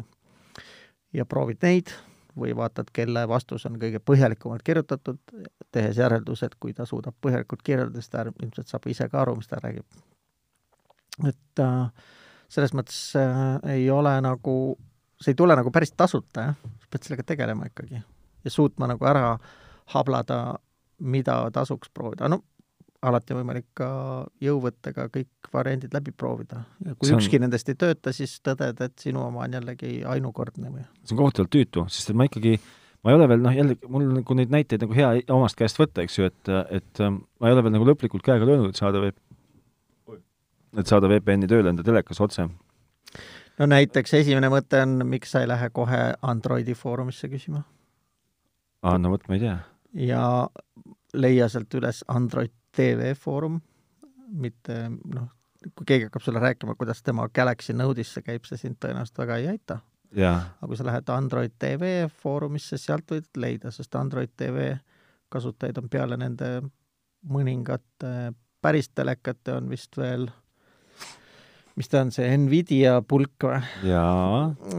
[1.14, 1.92] ja proovid neid
[2.36, 5.20] või vaatad, kelle vastus on kõige põhjalikumalt kirjutatud,
[5.72, 9.38] tehes järelduse, et kui ta suudab põhjalikult kirjeldada, siis ta ilmselt saab ise ka aru,
[9.40, 9.86] mis ta räägib.
[11.28, 12.10] et äh,
[12.50, 14.78] selles mõttes äh, ei ole nagu,
[15.22, 18.02] see ei tule nagu päris tasuta, jah, sa pead sellega tegelema ikkagi
[18.46, 19.38] ja suutma nagu ära
[19.96, 20.60] hablada,
[21.00, 22.44] mida tasuks proovida, no
[23.10, 23.90] alati on võimalik ka
[24.44, 26.64] jõuvõttega kõik variandid läbi proovida.
[26.86, 27.46] ja kui see ükski on...
[27.48, 30.88] nendest ei tööta, siis tõded, et sinu oma on jällegi ainukordne või?
[31.04, 32.56] see on kohutavalt tüütu, sest et ma ikkagi,
[33.04, 36.06] ma ei ole veel noh, jälle mul nagu neid näiteid nagu hea omast käest võtta,
[36.06, 39.04] eks ju, et, et ähm, ma ei ole veel nagu lõplikult käega löönud, et saada
[39.04, 39.22] veeb-,
[40.80, 42.48] et saada VPN-i tööle enda telekas otse.
[43.60, 47.64] no näiteks esimene mõte on, miks sa ei lähe kohe Androidi foorumisse küsima?
[48.86, 49.58] aa, no vot, ma ei tea.
[50.10, 50.26] ja
[51.16, 53.60] leia sealt üles Android TV Foorum,
[54.36, 55.30] mitte noh,
[55.74, 59.52] kui keegi hakkab sulle rääkima, kuidas tema Galaxy Node'isse käib, see sind tõenäoliselt väga ei
[59.56, 59.80] aita.
[60.62, 64.74] aga kui sa lähed Android TV Foorumisse, sealt võid leida, sest Android TV
[65.34, 66.50] kasutajaid on peale nende
[67.26, 70.28] mõningate päris telekate on vist veel,
[71.76, 73.60] mis ta on, see Nvidia pulk või?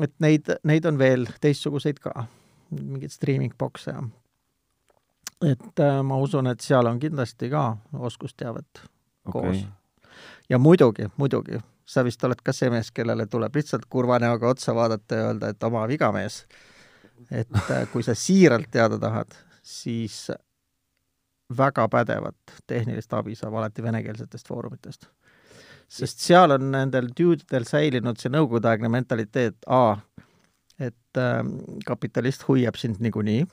[0.06, 2.26] et neid, neid on veel teistsuguseid ka,
[2.70, 4.06] mingeid streaming box'e ja
[5.44, 8.83] et äh, ma usun, et seal on kindlasti ka oskusteavet
[9.27, 9.33] okay.
[9.33, 9.66] koos.
[10.49, 14.75] ja muidugi, muidugi, sa vist oled ka see mees, kellele tuleb lihtsalt kurva näoga otsa
[14.75, 16.44] vaadata ja öelda, et oma viga, mees.
[17.31, 20.31] et äh, kui sa siiralt teada tahad, siis
[21.59, 25.07] väga pädevat tehnilist abi saab alati venekeelsetest foorumitest.
[25.88, 29.96] sest seal on nendel dude'idel säilinud see nõukogudeaegne mentaliteet, A,
[30.78, 31.40] et äh,
[31.86, 33.46] kapitalist hoiab sind niikuinii,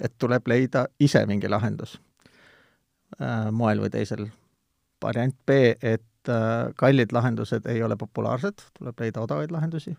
[0.00, 1.98] et tuleb leida ise mingi lahendus
[3.20, 4.28] äh, moel või teisel.
[5.02, 9.96] variant B, et äh, kallid lahendused ei ole populaarsed, tuleb leida odavaid lahendusi.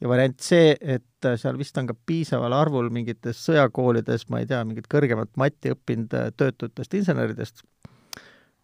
[0.00, 4.46] ja variant C, et äh, seal vist on ka piisaval arvul mingites sõjakoolides, ma ei
[4.46, 7.64] tea, mingit kõrgemat matti õppinud äh, töötutest inseneridest,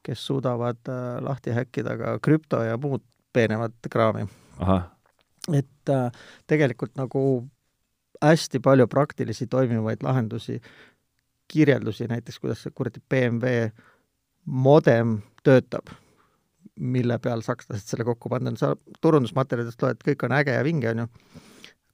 [0.03, 4.29] kes suudavad äh, lahti häkkida ka krüpto ja muud peenemat kraami.
[4.59, 4.98] ahah
[5.55, 6.11] et äh,
[6.47, 7.23] tegelikult nagu
[8.23, 10.61] hästi palju praktilisi toimivaid lahendusi,
[11.49, 13.69] kirjeldusi näiteks, kuidas see kuradi BMW
[14.45, 15.93] modem töötab,
[16.79, 20.91] mille peal sakslased selle kokku pannud on, sa turundusmaterjalidest loed, kõik on äge ja vinge,
[20.93, 21.09] on ju,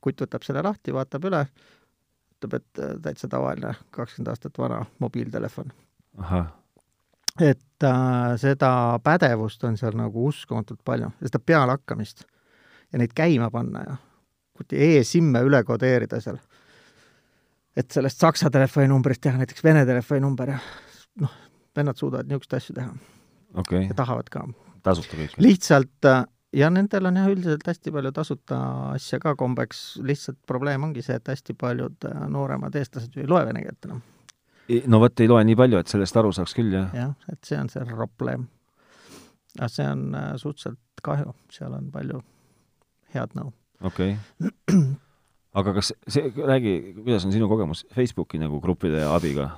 [0.05, 1.45] kutt võtab selle lahti, vaatab üle,
[2.35, 5.73] ütleb, et äh, täitsa tavaline kakskümmend aastat vana mobiiltelefon.
[7.41, 12.27] et äh, seda pädevust on seal nagu uskumatult palju, seda pealehakkamist
[12.95, 13.97] ja neid käima panna ja
[14.73, 16.39] e-simme üle kodeerida seal.
[17.77, 20.61] et sellest saksa telefoninumbrist teha näiteks vene telefoninumber ja
[21.21, 21.33] noh,
[21.77, 22.95] vennad suudavad niisuguseid asju teha
[23.59, 23.89] okay..
[23.89, 24.47] ja tahavad ka.
[24.87, 25.37] tasuta kõik?
[25.43, 26.11] lihtsalt
[26.55, 28.59] ja nendel on jah, üldiselt hästi palju tasuta
[28.95, 33.31] asja ka kombeks, lihtsalt probleem ongi see, et hästi paljud äh, nooremad eestlased ju ei
[33.31, 34.05] loe vene keelt enam.
[34.87, 36.95] no vot, ei loe nii palju, et sellest aru saaks küll, jah.
[36.95, 38.47] jah, et see on see probleem.
[39.59, 42.23] aga see on äh, suhteliselt kahju, seal on palju
[43.15, 43.53] head nõu.
[43.83, 44.85] okei okay.
[45.61, 49.53] aga kas see, räägi, kuidas on sinu kogemus Facebooki nagu gruppide abiga?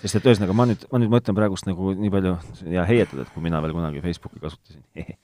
[0.00, 2.36] sest et ühesõnaga, ma nüüd, ma nüüd mõtlen praegust nagu nii palju
[2.74, 4.82] ja heietada, et kui mina veel kunagi Facebooki kasutasin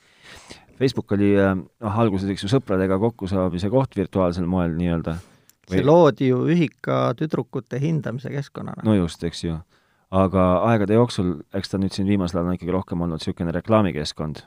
[0.81, 5.19] Facebook oli noh, alguses eks ju sõpradega kokkusaamise koht virtuaalsel moel nii-öelda.
[5.71, 8.87] see loodi ju ühika tüdrukute hindamise keskkonnana.
[8.87, 9.59] no just, eks ju.
[10.11, 14.43] aga aegade jooksul, eks ta nüüd siin viimasel ajal on ikkagi rohkem olnud niisugune reklaamikeskkond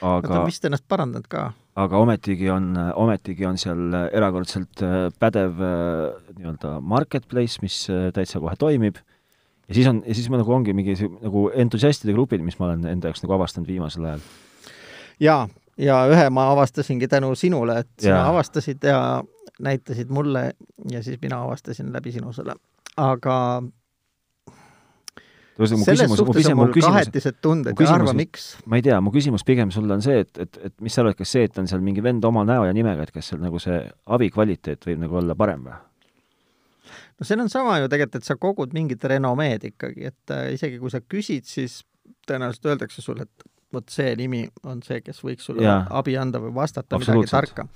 [0.00, 1.50] aga ta on vist ennast parandanud ka.
[1.80, 8.42] aga ometigi on, ometigi on seal erakordselt äh, pädev äh, nii-öelda marketplace, mis äh, täitsa
[8.42, 9.00] kohe toimib,
[9.68, 12.86] ja siis on, ja siis ma nagu ongi mingi nagu entusiastide grupid, mis ma olen
[12.90, 14.24] enda jaoks nagu avastanud viimasel ajal.
[15.20, 15.42] jaa,
[15.80, 18.28] ja ühe ma avastasingi tänu sinule, et sina ja.
[18.32, 19.02] avastasid ja
[19.60, 20.50] näitasid mulle
[20.90, 22.56] ja siis mina avastasin läbi sinu selle.
[22.96, 23.36] aga
[25.68, 28.48] selles suhtes on mul küsimus, kahetised tunded ja arva, miks.
[28.70, 31.18] ma ei tea, mu küsimus pigem sulle on see, et, et, et mis sa arvad,
[31.18, 33.60] kas see, et on seal mingi vend oma näo ja nimega, et kas seal nagu
[33.62, 33.82] see
[34.16, 35.78] abi kvaliteet võib nagu olla parem või?
[37.20, 40.80] no seal on sama ju tegelikult, et sa kogud mingit renomeed ikkagi, et äh, isegi
[40.82, 41.82] kui sa küsid, siis
[42.28, 45.82] tõenäoliselt öeldakse sulle, et vot see nimi on see, kes võiks sulle ja.
[45.94, 47.66] abi anda või vastata midagi tarka.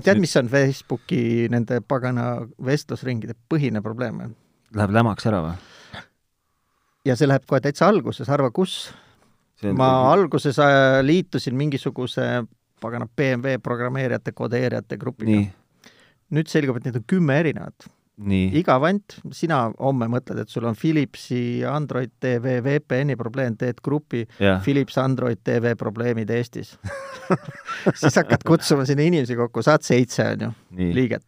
[0.00, 4.22] tead, mis on Facebooki nende pagana vestlusringide põhine probleem?
[4.74, 5.56] Läheb lämaks ära või?
[7.04, 8.92] Ja see läheb kohe täitsa alguses, arva kus.
[9.76, 12.44] ma alguses äh, liitusin mingisuguse
[12.84, 15.44] pagana BMW programmeerijate, kodeerijate grupiga.
[16.34, 17.86] nüüd selgub, et neid on kümme erinevat.
[18.54, 24.22] iga vant, sina homme mõtled, et sul on Philipsi Android TV VPN-i probleem, teed grupi
[24.38, 26.76] jah, Philips Android TV probleemid Eestis
[28.00, 30.52] siis hakkad kutsuma sinna inimesi kokku, saad seitse, on ju,
[30.94, 31.26] liiget.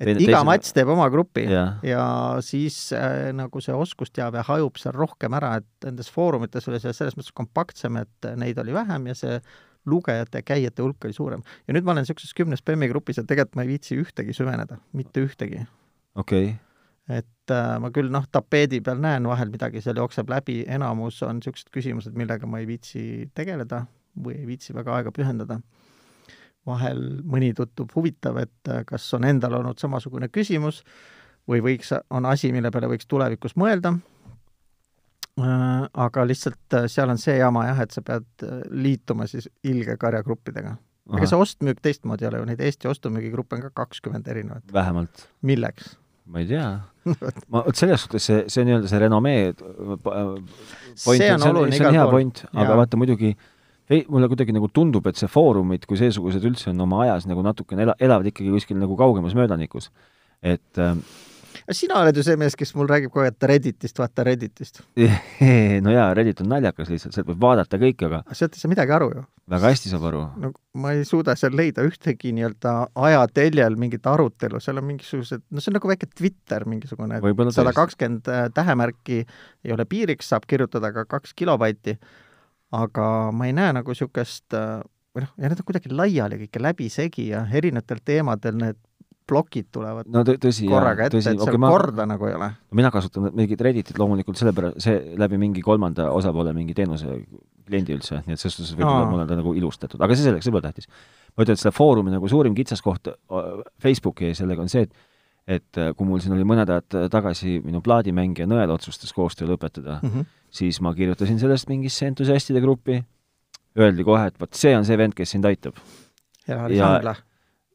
[0.00, 2.06] Et Teine- iga teised- mats teeb oma grupi jah, ja
[2.42, 7.14] siis äh, nagu see oskusteave hajub seal rohkem ära, et nendes foorumites oli see selles
[7.18, 9.38] mõttes kompaktsem, et neid oli vähem ja see
[9.86, 11.42] lugejate ja käijate hulk oli suurem.
[11.68, 14.78] ja nüüd ma olen niisuguses kümne spammi grupis ja tegelikult ma ei viitsi ühtegi süveneda,
[14.92, 15.66] mitte ühtegi.
[16.14, 16.60] okei okay.,
[17.08, 21.36] et äh, ma küll noh, tapeedi peal näen vahel midagi, seal jookseb läbi, enamus on
[21.36, 23.84] niisugused küsimused, millega ma ei viitsi tegeleda
[24.24, 25.58] või ei viitsi väga aega pühendada.
[26.66, 30.82] Vahel mõni tundub huvitav, et äh, kas on endal olnud samasugune küsimus
[31.50, 33.94] või võiks, on asi, mille peale võiks tulevikus mõelda.
[35.34, 39.96] aga lihtsalt äh, seal on see jama jah, et sa pead äh, liituma siis ilge
[40.00, 40.76] karjagruppidega.
[41.16, 44.64] ega see ostmüük teistmoodi ei ole ju, neid Eesti ostu-müügigruppe on ka kakskümmend erinevat.
[44.72, 45.96] vähemalt, milleks?
[46.24, 46.68] ma ei tea.
[47.52, 51.90] ma, vot selles suhtes see, see nii-öelda see renomee äh, point, see on see igal
[51.90, 53.34] on hea point, aga vaata muidugi
[53.90, 57.44] ei, mulle kuidagi nagu tundub, et see foorumid kui seesugused üldse on oma ajas nagu
[57.44, 59.90] natukene ela-, elavad ikkagi kuskil nagu kaugemas möödanikus.
[60.42, 60.96] et äh,
[61.72, 64.80] sina oled ju see mees, kes mul räägib kogu aeg Redditist, vaata Redditist.
[65.84, 68.94] no jaa, Reddit on naljakas lihtsalt, sealt võib vaadata kõike, aga sealt ei saa midagi
[68.96, 69.24] aru ju.
[69.54, 70.24] väga hästi saab aru.
[70.40, 72.74] no ma ei suuda seal leida ühtegi nii-öelda
[73.08, 77.74] ajateljel mingit arutelu, seal on mingisugused, no see on nagu väike Twitter mingisugune, et sada
[77.76, 81.98] kakskümmend äh, tähemärki ei ole piiriks, saab kirjutada ka kaks kilobaiti,
[82.74, 84.54] aga ma ei näe nagu niisugust
[85.14, 88.80] või noh, ja need on kuidagi laiali kõik ja läbisegi ja erinevatel teemadel need
[89.24, 92.34] plokid tulevad no tõ- tõsi, korraga ette, tõsi, et seal okei, ma, korda nagu ei
[92.36, 92.50] ole.
[92.76, 97.16] mina kasutan mingit Redditit loomulikult sellepärast, see läbi mingi kolmanda osapoole mingi teenuse
[97.64, 99.10] kliendi üldse, nii et selles suhtes võib-olla Aa.
[99.10, 100.90] mul on ta nagu ilustatud, aga see selleks, see pole tähtis.
[101.32, 103.48] ma ütlen, et selle foorumi nagu suurim kitsaskoht äh,
[103.80, 104.92] Facebooki sellega on see, et
[105.46, 109.98] et äh, kui mul siin oli mõned ajad tagasi minu plaadimängija Nõel otsustas koostöö lõpetada
[110.00, 110.20] mm, mm.
[110.20, 110.44] -hmm.
[110.50, 113.02] siis ma kirjutasin sellest mingisse entusiastide gruppi,
[113.78, 115.76] öeldi kohe, et vot see on see vend, kes sind aitab.
[116.48, 117.16] ja Ja- Sangla.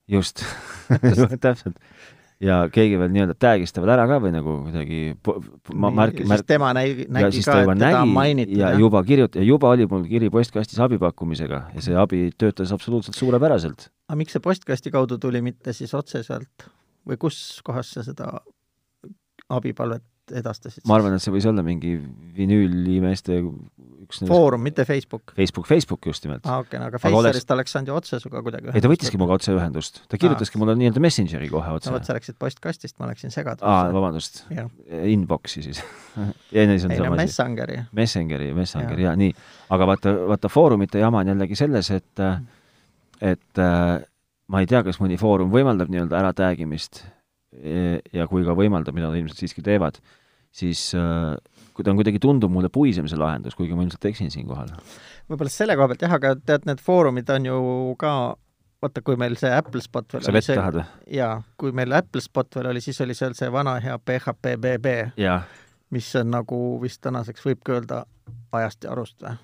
[0.08, 0.42] just,
[1.46, 1.78] täpselt.
[2.42, 5.00] ja keegi veel nii-öelda tag'is ta veel ära ka või nagu kuidagi
[5.76, 9.04] ma märk-, märk-, tema nägi, ja nägi ka, et juba teda on mainitud ja juba
[9.04, 13.92] kirjut-, ja juba oli mul kiri postkastis abipakkumisega ja see abi töötas absoluutselt suurepäraselt.
[14.08, 16.70] aga miks see postkasti kaudu tuli, mitte siis otseselt
[17.10, 18.32] või kus kohas sa seda
[19.50, 20.06] abipalvet
[20.40, 20.84] edastasid?
[20.86, 21.96] ma arvan, et see võis olla mingi
[22.38, 23.40] vinüülimeeste
[24.10, 25.34] üks Foorum, mitte Facebook.
[25.38, 26.46] Facebook, Facebook just nimelt.
[26.50, 29.18] aa, okei, aga Aga oleks- Facerist oleks saanud ju otse sinuga kuidagi ei, ta võttiski
[29.20, 32.96] minuga otse ühendust, ta kirjutaski mulle nii-öelda Messengeri kohe otse no vot, sa läksid postkastist,
[33.02, 33.66] ma läksin segadusse.
[33.70, 34.44] aa, vabandust,
[35.14, 37.26] inbox'i siis ei, ei, see on ei no sama asi.
[37.26, 37.80] Messengeri.
[38.02, 39.16] Messengeri, Messengeri Jaa.
[39.18, 39.34] nii.
[39.78, 42.26] aga vaata, vaata foorumite jama on jällegi selles, et
[43.22, 44.00] et äh,
[44.50, 47.04] ma ei tea, kas mõni foorum võimaldab nii-öelda ära tag imist
[47.54, 50.00] e- ja kui ka võimaldab, mida nad ilmselt siiski teevad,
[50.52, 51.38] siis äh,
[51.74, 54.74] kui ta on kuidagi, tundub mulle puisem see lahendus, kuigi ma ilmselt eksin siinkohal.
[55.30, 57.60] võib-olla selle koha pealt jah, aga tead, need foorumid on ju
[58.02, 58.14] ka
[58.84, 60.86] vaata, kui meil see Apple Spot veel sa vett tahad või?
[61.20, 64.96] jaa, kui meil Apple Spot veel oli, siis oli seal see vana hea PHP BB,
[65.96, 68.04] mis on nagu vist tänaseks võibki öelda
[68.56, 69.38] ajast ja arust või?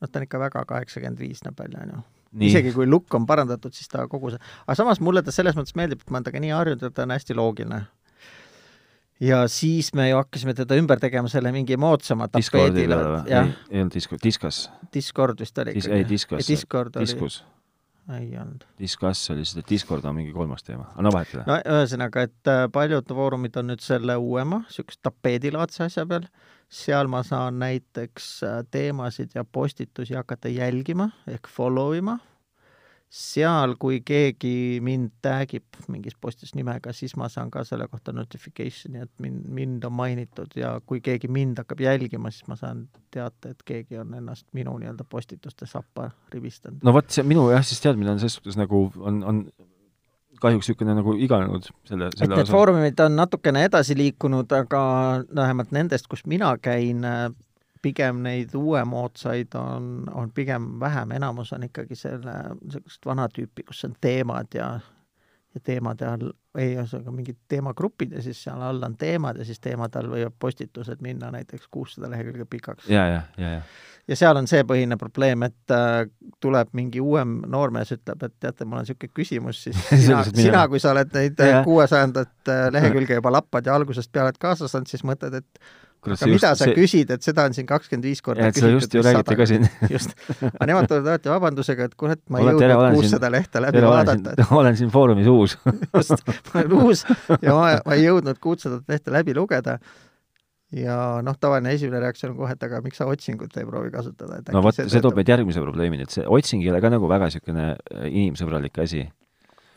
[0.00, 2.04] noh, ta on ikka väga kaheksakümmend viis näeb välja, on ju.
[2.36, 5.56] Nii isegi, kui lukk on parandatud, siis ta kogu see, aga samas mulle ta selles
[5.58, 7.82] mõttes meeldib, et ma olen temaga nii harjunud, et ta on hästi loogiline.
[9.20, 14.20] ja siis me ju hakkasime teda ümber tegema selle mingi moodsama tapeedile ei, olnud Discord,
[14.22, 14.66] Discus.
[14.92, 16.48] Discord vist oli Dis-, ei, Discus.
[16.48, 17.42] Discord oli, Discus.
[18.14, 18.64] Ei olnud.
[18.78, 21.46] Discuss oli seda, Discord on mingi kolmas teema, no vahet ei ole.
[21.48, 26.28] no ühesõnaga, et äh, paljud foorumid on nüüd selle uuema, niisuguse tapeedilaadse asja peal,
[26.72, 32.18] seal ma saan näiteks äh, teemasid ja postitusi hakata jälgima ehk follow ima,
[33.12, 38.12] seal, kui keegi mind tag ib mingis postitus nimega, siis ma saan ka selle kohta
[38.16, 42.86] notification'i, et mind, mind on mainitud ja kui keegi mind hakkab jälgima, siis ma saan
[43.14, 46.82] teate, et keegi on ennast minu nii-öelda postituste sappa rivistanud.
[46.82, 49.42] no vot, see minu jah, siis teadmine on selles suhtes nagu on, on
[50.42, 54.82] kahjuks niisugune nagu iganenud selle, et selle need foorumid on natukene edasi liikunud, aga
[55.34, 57.06] vähemalt nendest, kus mina käin,
[57.86, 63.84] pigem neid uuemoodsaid on, on pigem vähem, enamus on ikkagi selle, niisugust vana tüüpi, kus
[63.86, 64.74] on teemad ja
[65.56, 69.60] ja teemade all, ei ühesõnaga mingid teemagrupid ja siis seal all on teemad ja siis
[69.64, 72.90] teemade all võivad postitused minna näiteks kuussada lehekülge pikaks.
[72.92, 73.62] ja, ja, ja, ja.
[74.06, 76.04] Ja seal on see põhiline probleem, et äh,
[76.44, 80.78] tuleb mingi uuem noormees, ütleb, et teate, mul on niisugune küsimus, siis sina, sina, kui
[80.78, 85.40] sa oled neid kuuesajandat lehekülge juba lappad ja algusest peale oled kaasa saanud, siis mõtled,
[85.40, 85.66] et
[86.14, 86.76] aga mida sa see...
[86.78, 88.78] küsid, et seda on siin kakskümmend viis korda küsitud.
[88.78, 89.68] just ju räägite ka siin.
[89.94, 90.16] just,
[90.52, 94.48] aga nemad tulevad alati vabandusega, et kurat, ma ei jõudnud kuussada lehte läbi tere, vaadata.
[94.60, 95.58] olen siin foorumis uus
[95.96, 97.06] just, ma olen uus
[97.40, 99.80] ja ma, ma ei jõudnud kuutsadat lehte läbi lugeda
[100.74, 104.40] ja noh, tavaline esimene reaktsioon on kohe, et aga miks sa otsingut ei proovi kasutada,
[104.40, 107.10] et no vot, see toob meid järgmise probleemini, et see otsing ei ole ka nagu
[107.10, 109.04] väga niisugune äh, inimsõbralik asi.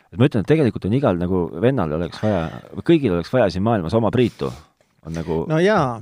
[0.10, 2.48] et ma ütlen, et tegelikult on igal nagu vennal oleks vaja,
[2.82, 4.50] kõigil oleks vaja siin maailmas oma Priitu,
[5.06, 6.00] on nagu no jaa,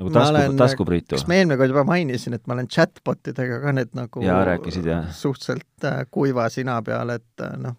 [0.00, 1.14] nagu tasku, taskupriitu.
[1.16, 4.40] kas ma eelmine kord juba mainisin, et ma olen chatbot idega ka need nagu jaa,
[4.50, 5.08] rääkisid, jah.
[5.14, 7.78] suhteliselt äh, kuiva sina peal, et äh, noh.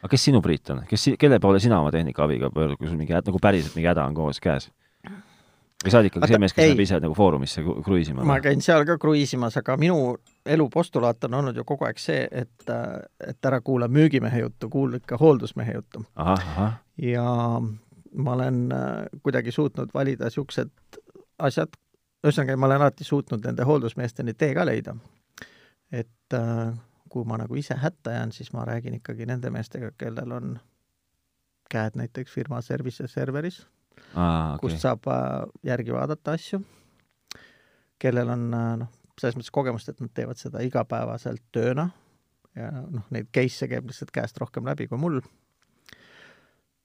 [0.00, 3.16] aga kes sinu Priit on, kes, kelle poole sina oma tehnikaabiga pöördud, kui sul mingi
[3.16, 4.70] nagu päriselt mingi häda on koos käes?
[5.80, 8.24] või sa oled ikkagi see mees, kes läheb ise nagu Foorumisse kruiisima?
[8.28, 12.26] ma käin seal ka kruiisimas, aga minu elu postulaat on olnud ju kogu aeg see,
[12.28, 12.72] et,
[13.24, 16.04] et ära kuula müügimehe juttu, kuula ikka hooldusmehe juttu.
[17.00, 17.24] ja
[18.14, 20.70] ma olen äh, kuidagi suutnud valida niisugused
[21.46, 21.74] asjad,
[22.24, 24.94] ühesõnaga, ma olen alati suutnud nende hooldusmeesteni tee ka leida.
[25.90, 26.74] et äh,
[27.10, 30.58] kui ma nagu ise hätta jään, siis ma räägin ikkagi nende meestega, kellel on
[31.70, 33.66] käed näiteks firma service serveris
[34.14, 34.60] ah,, okay.
[34.62, 36.62] kust saab äh, järgi vaadata asju,
[37.98, 41.90] kellel on äh, noh, selles mõttes kogemust, et nad teevad seda igapäevaselt tööna
[42.56, 45.20] ja noh, neid case'e käib lihtsalt käest rohkem läbi kui mul.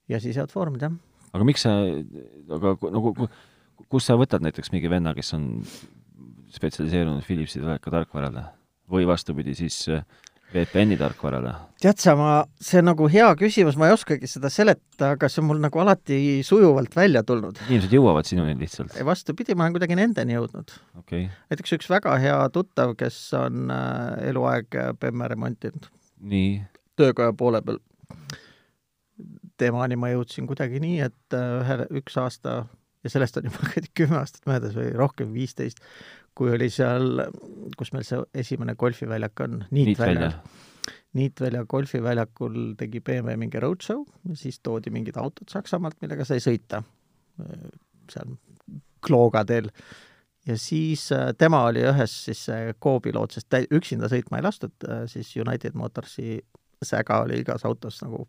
[0.09, 0.97] ja siis head foorumid, jah.
[1.33, 1.77] aga miks sa,
[2.57, 3.13] aga nagu
[3.89, 5.49] kust sa võtad näiteks mingi venna, kes on
[6.55, 8.45] spetsialiseerunud Philipsi teleka tarkvarale
[8.91, 10.03] või vastupidi, siis äh,
[10.53, 11.53] VPN-i tarkvarale?
[11.81, 12.29] tead sa, ma,
[12.61, 15.81] see on nagu hea küsimus, ma ei oskagi seda seletada, aga see on mul nagu
[15.81, 17.59] alati sujuvalt välja tulnud.
[17.67, 18.95] inimesed jõuavad sinuni lihtsalt?
[19.07, 21.27] vastupidi, ma olen kuidagi nendeni jõudnud okay..
[21.51, 25.89] näiteks üks väga hea tuttav, kes on äh, eluaeg BEM-e remontinud.
[26.21, 26.61] nii?
[26.95, 27.81] töökoja poole peal.
[29.59, 32.63] temani ma jõudsin kuidagi nii, et äh, ühe, üks aasta
[33.05, 35.81] ja sellest on juba kümme aastat möödas või rohkem, viisteist,
[36.35, 37.25] kui oli seal,
[37.77, 40.31] kus meil see esimene golfiväljak on, Niitvälja.
[41.15, 44.01] Niitvälja golfiväljakul tegi BMW mingi roadshow
[44.35, 46.81] siis toodi mingid autod Saksamaalt, millega sai sõita
[48.11, 48.35] seal
[49.05, 49.69] Klooga teel.
[50.47, 52.45] ja siis äh, tema oli ühes siis
[52.81, 56.39] co-piloot, sest tä-, üksinda sõitma ei lastud, äh, siis United Motorsi
[56.83, 58.25] säga oli igas autos nagu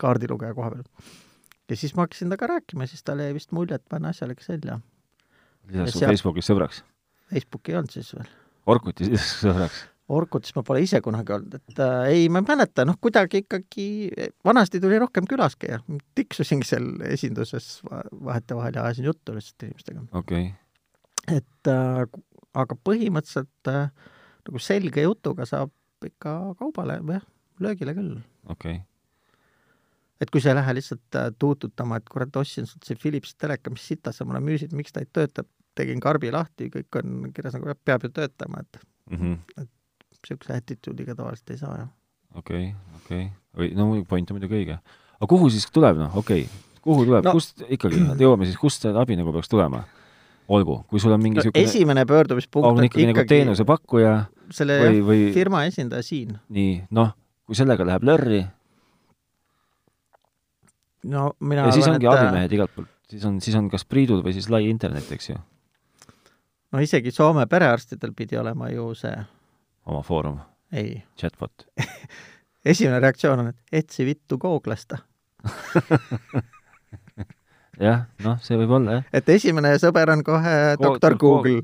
[0.00, 0.84] kaardilugeja koha peal.
[1.70, 4.42] Ja siis ma hakkasin temaga rääkima, siis talle jäi vist mulje, et ma olen asjalik
[4.44, 4.78] selja.
[5.70, 6.82] lisas su Facebookis sõbraks?
[7.32, 8.32] Facebooki ei olnud siis veel.
[8.70, 9.84] Orkutis sõbraks?
[10.16, 13.86] Orkutis ma pole ise kunagi olnud, et äh, ei, ma ei mäleta, noh, kuidagi ikkagi,
[14.46, 15.80] vanasti tuli rohkem külaskäija,
[16.14, 20.06] tiksusingi seal esinduses vahetevahel ja ajasin juttu lihtsalt inimestega.
[20.12, 21.40] okei okay..
[21.40, 22.04] et äh,
[22.54, 23.90] aga põhimõtteliselt äh,
[24.46, 25.74] nagu selge jutuga saab
[26.06, 27.26] ikka kaubale, jah,
[27.58, 28.20] löögile küll.
[28.46, 28.84] okei okay
[30.20, 33.72] et kui sa ei lähe lihtsalt äh, tuututama, et kurat, ostsin sult see Philips teleka,
[33.72, 35.44] mis sita sa mulle müüsid, miks ta ei tööta,
[35.76, 38.78] tegin karbi lahti, kõik on kirjas nagu peab ju töötama, et
[39.10, 39.62] mm, -hmm.
[39.62, 39.70] et
[40.16, 41.90] niisuguse attitude'iga tavaliselt ei saa, jah.
[42.34, 44.78] okei okay,, okei okay., või no point on muidugi õige.
[45.20, 48.86] aga kuhu siis tuleb, noh, okei okay., kuhu tuleb no,, kust ikkagi, jõuame siis, kust
[48.86, 49.84] see abi nagu peaks tulema?
[50.48, 54.12] olgu, kui sul on mingi niisugune no, esimene pöördumispunkt on ikkagi, ikkagi nagu teenusepakkuja
[54.54, 56.36] selle või, või firma esindaja siin.
[56.54, 57.12] nii, noh,
[57.46, 58.44] kui sellega läheb lörri,
[61.12, 62.12] no mina ja siis ongi et...
[62.12, 65.38] abimehed igalt poolt, siis on, siis on kas Priidul või siis lai internet, eks ju
[66.72, 69.14] no isegi Soome perearstidel pidi olema ju see
[69.86, 70.40] oma foorum?
[70.72, 70.98] ei.
[71.18, 71.68] Chatbot
[72.74, 75.02] esimene reaktsioon on, et etsi vittu Googlesta
[77.80, 79.08] jah, noh, see võib olla, jah.
[79.20, 81.60] et esimene sõber on kohe doktor Google,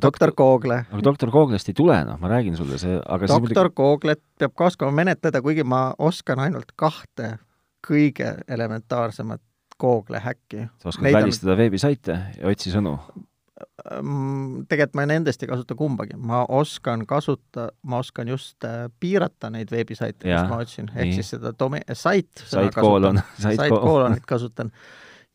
[0.00, 0.80] doktor Google.
[0.86, 3.74] aga doktor Googlest ei tule, noh, ma räägin sulle, see, aga doktor muidugi...
[3.80, 7.36] Googlet peab ka oskama menetleda, kuigi ma oskan ainult kahte
[7.84, 9.42] kõige elementaarsemat
[9.80, 10.68] Google häkki.
[10.78, 12.98] sa oskad Neid välistada veebisaite ja otsi sõnu?
[14.68, 19.70] tegelikult ma nendest ei kasuta kumbagi, ma oskan kasuta, ma oskan just äh, piirata neid
[19.72, 24.72] veebisaite, mis ma otsin, ehk siis seda dome-, sait, sait koolon, sait koolonit kasutan.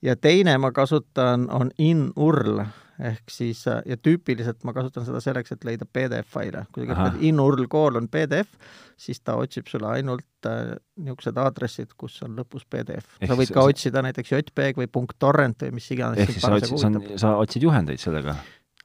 [0.01, 2.61] ja teine ma kasutan, on in-url
[3.01, 6.65] ehk siis äh, ja tüüpiliselt ma kasutan seda selleks, et leida PDF-faile.
[6.73, 8.53] kui sa kirjutad in-url koolon PDF,
[8.99, 13.09] siis ta otsib sulle ainult äh, niisugused aadressid, kus on lõpus PDF.
[13.25, 16.21] sa võid ka otsida näiteks JPEG või .torrent või mis iganes.
[16.21, 18.37] ehk siis sa otsid, sa otsid juhendeid sellega?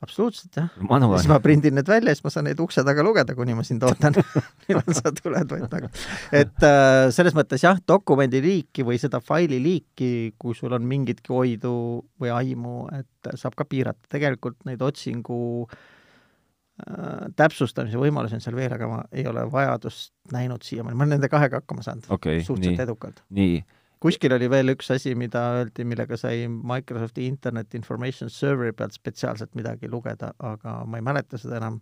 [0.04, 0.68] Absoluutselt, jah.
[0.76, 3.84] siis ma prindin need välja, siis ma saan neid ukse taga lugeda, kuni ma sind
[3.86, 4.16] ootan
[4.66, 5.90] millal sa tuled või nagu.
[6.36, 11.32] et äh, selles mõttes jah, dokumendi liiki või seda faili liiki, kui sul on mingitki
[11.32, 11.74] oidu
[12.20, 14.10] või aimu, et saab ka piirata.
[14.12, 20.66] tegelikult neid otsingu äh, täpsustamise võimalusi on seal veel, aga ma ei ole vajadust näinud
[20.66, 23.24] siiamaani, ma olen nende kahega hakkama saanud okay, suhteliselt edukalt.
[23.32, 23.62] nii,
[24.02, 29.54] kuskil oli veel üks asi, mida öeldi, millega sai Microsofti Internet Information Serveri pealt spetsiaalselt
[29.58, 31.80] midagi lugeda, aga ma ei mäleta seda enam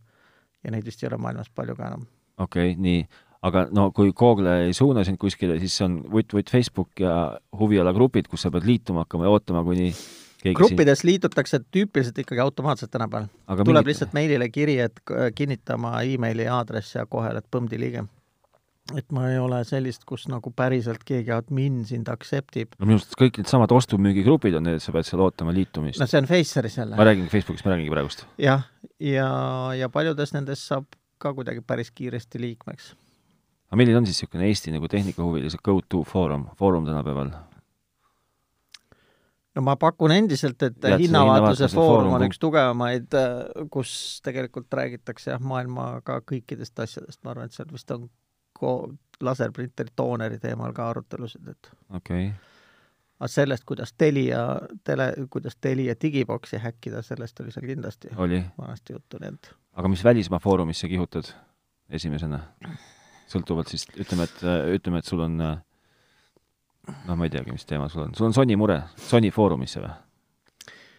[0.65, 2.09] ja neid vist ei ole maailmas palju ka enam.
[2.39, 3.05] okei okay,, nii,
[3.45, 8.47] aga no kui Google ei suuna sind kuskile, siis on vutt-vutt Facebook ja huvialagrupid, kus
[8.47, 9.91] sa pead liituma hakkama ja ootama, kuni
[10.45, 11.12] keegi gruppides siin...
[11.12, 13.29] liitutakse tüüpiliselt ikkagi automaatselt tänapäeval.
[13.49, 13.91] tuleb mingit...
[13.93, 15.01] lihtsalt meilile kiri, et
[15.35, 18.07] kinnita oma emaili aadress ja kohe oled põmdi liige
[18.93, 22.74] et ma ei ole sellist, kus nagu päriselt keegi admin sind accept ib.
[22.76, 26.01] no minu arust kõik needsamad ostu-müügigrupid on need, sa pead seal ootama liitumist.
[26.03, 26.99] no see on Faceris jälle.
[26.99, 28.26] ma räägin Facebookist, ma räägingi praegust.
[28.41, 28.66] jah,
[29.01, 29.30] ja,
[29.78, 32.93] ja paljudes nendes saab ka kuidagi päris kiiresti liikmeks.
[33.70, 37.32] aga milline on siis niisugune Eesti nagu tehnikahuvilise go-to foorum, foorum tänapäeval?
[39.55, 43.16] no ma pakun endiselt, et hinnavaatuse foorum on üks tugevamaid,
[43.72, 48.11] kus tegelikult räägitakse jah, maailmaga kõikidest asjadest, ma arvan, et seal vist on
[49.25, 52.31] laserprinteri tooneri teemal ka arutelusid, et okei okay.
[53.21, 54.45] aga sellest, kuidas Telia,
[54.85, 58.43] tele, kuidas Telia digiboksi häkkida, sellest oli seal kindlasti oli.
[58.59, 61.35] vanasti juttu, nii et aga mis välismaa foorumisse kihutad
[61.91, 62.41] esimesena?
[63.29, 64.43] sõltuvalt siis, ütleme, et,
[64.77, 68.57] ütleme, et sul on noh, ma ei teagi, mis teema sul on, sul on Sony
[68.61, 69.95] mure, Sony foorumisse või?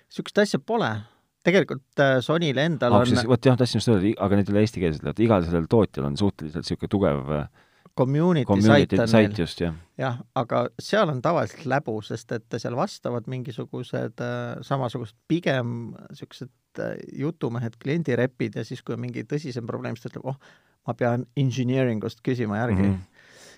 [0.09, 0.89] niisugust asja pole
[1.45, 5.05] tegelikult äh, Sonyl endal on vot jah, tahtsin just öelda, aga need ei ole eestikeelsed,
[5.11, 7.47] et igal sellel tootjal on suhteliselt niisugune tugev äh,
[7.97, 9.75] community, community site, site just, jah.
[10.01, 16.53] jah, aga seal on tavaliselt läbu, sest et seal vastavad mingisugused äh, samasugused pigem niisugused
[17.15, 21.23] jutumehed, kliendirepid ja siis, kui on mingi tõsisem probleem, siis ta ütleb, oh, ma pean
[21.39, 22.95] engineering ust küsima järgi mm.
[22.95, 23.11] -hmm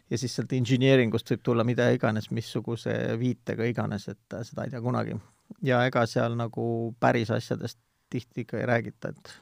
[0.08, 4.72] ja siis sealt engineering ust võib tulla mida iganes, missuguse viitega iganes, et seda ei
[4.72, 5.18] tea kunagi
[5.64, 7.80] ja ega seal nagu päris asjadest
[8.10, 9.34] tihti ikka ei räägita, et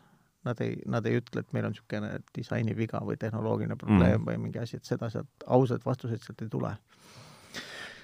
[0.46, 4.26] nad ei, nad ei ütle, et meil on niisugune disainiviga või tehnoloogiline probleem mm.
[4.30, 6.74] või mingi asi, et seda sealt, ausaid vastuseid sealt ei tule.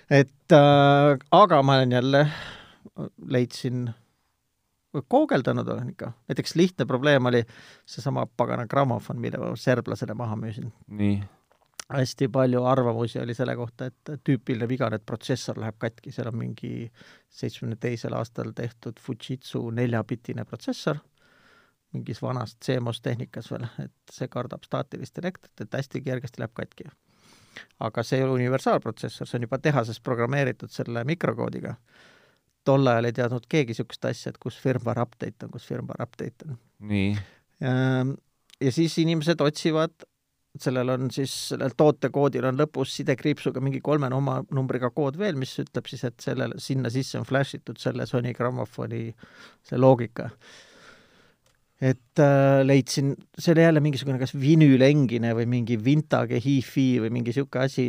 [0.09, 2.23] et äh, aga ma olen jälle,
[3.25, 3.83] leidsin,
[5.07, 7.43] koogeldanud olen ikka, näiteks lihtne probleem oli
[7.85, 10.73] seesama pagana grammofon, mille ma serblasele maha müüsin.
[10.87, 11.21] nii
[11.93, 16.37] hästi palju arvamusi oli selle kohta, et tüüpiline vigane, et protsessor läheb katki, seal on
[16.39, 16.73] mingi
[17.29, 20.99] seitsmekümne teisel aastal tehtud Fujitsu neljapitine protsessor,
[21.93, 26.89] mingis vanas CMOS tehnikas veel, et see kardab staatilist elektrit, et hästi kergesti läheb katki.
[27.79, 31.75] aga see ei ole universaalprotsessor, see on juba tehases programmeeritud selle mikrokoodiga.
[32.63, 36.47] tol ajal ei teadnud keegi niisugust asja, et kus firmware update on, kus firmware update
[36.47, 36.57] on.
[36.79, 37.15] nii?
[38.61, 40.05] ja siis inimesed otsivad
[40.59, 45.53] sellel on siis, sellel tootekoodil on lõpus sidekriipsuga mingi kolme oma numbriga kood veel, mis
[45.63, 49.07] ütleb siis, et sellele, sinna sisse on flash itud selle Sony grammofoni
[49.67, 50.29] see loogika.
[51.81, 57.31] et äh, leidsin, see oli jälle mingisugune kas vinüülengine või mingi vintage hi-fi või mingi
[57.31, 57.85] niisugune asi,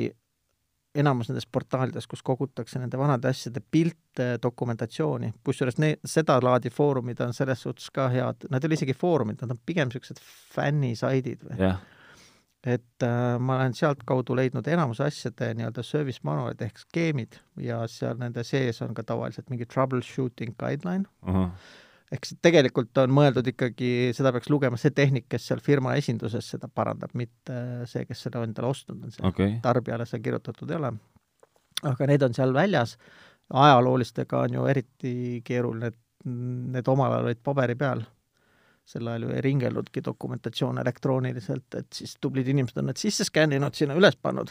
[0.95, 7.21] enamus nendest portaalidest, kus kogutakse nende vanade asjade pilte, dokumentatsiooni, kusjuures ne-, seda laadi foorumid
[7.25, 10.23] on selles suhtes ka head, nad ei ole isegi foorumid, nad on pigem niisugused
[10.55, 11.59] fännisaidid või?
[11.59, 11.83] Yeah
[12.63, 18.21] et äh, ma olen sealtkaudu leidnud enamuse asjade nii-öelda service manualid ehk skeemid ja seal
[18.21, 21.35] nende sees on ka tavaliselt mingi troubleshooting guideline uh.
[21.35, 21.49] -huh.
[22.15, 26.53] ehk see tegelikult on mõeldud ikkagi, seda peaks lugema see tehnik, kes seal firma esinduses
[26.55, 27.59] seda parandab, mitte
[27.91, 29.59] see, kes selle endale ostnud on, see okay.
[29.63, 30.95] tarbijale see kirjutatud ei ole.
[31.83, 32.97] aga need on seal väljas,
[33.51, 38.07] ajaloolistega on ju eriti keeruline, et need omal ajal olid paberi peal
[38.85, 43.75] sel ajal ju ei ringelnudki dokumentatsioon elektrooniliselt, et siis tublid inimesed on need sisse skänninud,
[43.79, 44.51] sinna üles pannud.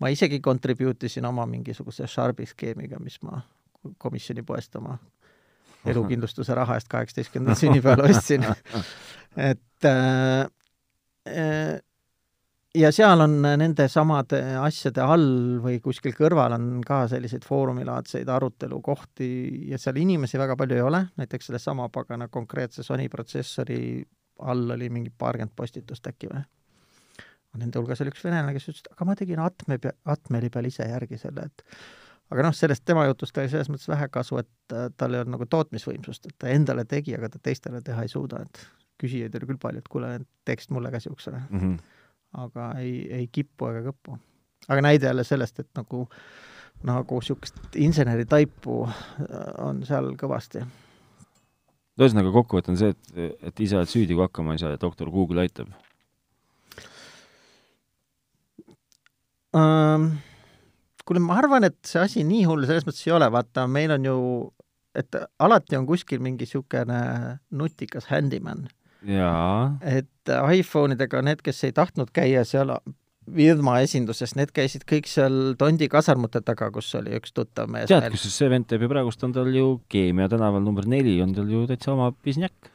[0.00, 3.42] ma isegi contribute isin oma mingisuguse Sharpi skeemiga, mis ma
[3.98, 4.96] komisjoni poest oma
[5.86, 8.44] elukindlustuse raha eest kaheksateistkümnendal sünnipäeval ostsin.
[9.50, 10.40] et äh,
[11.28, 11.80] äh,
[12.74, 19.30] ja seal on nende samade asjade all või kuskil kõrval on ka selliseid foorumilaadseid arutelukohti
[19.72, 23.80] ja seal inimesi väga palju ei ole, näiteks sellesama pagana konkreetse Sony protsessori
[24.46, 26.44] all oli mingi paarkümmend postitust äkki või?
[27.60, 30.86] Nende hulgas oli üks venelane, kes ütles, et aga ma tegin Atme, Atmeli peal ise
[30.86, 31.64] järgi selle, et
[32.30, 35.48] aga noh, sellest tema jutust oli selles mõttes vähe kasu, et tal ei olnud nagu
[35.50, 38.62] tootmisvõimsust, et ta endale tegi, aga ta teistele teha ei suuda, et
[39.02, 40.12] küsijaid oli küll palju, et kuule,
[40.46, 41.58] teeksid mulle ka niisuguse mm.
[41.58, 41.98] -hmm
[42.38, 44.18] aga ei, ei kippu ega kõppu.
[44.68, 46.06] aga näide jälle sellest, et nagu,
[46.86, 48.96] nagu niisugust inseneri taipu äh,
[49.66, 50.64] on seal kõvasti.
[52.00, 55.10] ühesõnaga kokkuvõte on see, et, et ise oled süüdi, kui hakkama ei saa ja doktor
[55.10, 55.72] Google aitab
[59.56, 60.10] um,?
[61.04, 64.04] kuule, ma arvan, et see asi nii hull selles mõttes ei ole, vaata, meil on
[64.06, 64.18] ju,
[64.94, 67.00] et alati on kuskil mingi niisugune
[67.58, 68.68] nutikas handyman.
[69.02, 72.74] Et iPhone idega need, kes ei tahtnud käia seal
[73.30, 78.08] Virma esinduses, need käisid kõik seal Tondi kasarmute taga, kus oli üks tuttav mees tead,
[78.10, 81.50] kusjuures see vend teeb ju praegust, on tal ju Keemia tänaval number neli, on tal
[81.50, 82.70] ju täitsa oma pisnjäkk.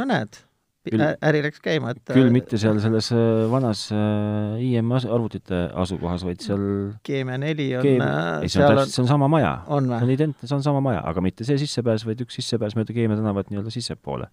[0.00, 0.40] no näed,
[0.88, 6.42] äri läks käima, et küll mitte seal selles äh, vanas äh, IM arvutite asukohas, vaid
[6.44, 6.66] seal
[7.06, 8.04] Keemia neli on Keem...
[8.40, 9.58] ei, see on täpselt, see on sama maja.
[9.68, 12.96] see on identne, see on sama maja, aga mitte see sissepääs, vaid üks sissepääs mööda
[12.96, 14.32] Keemia tänavat nii-öelda sissepoole.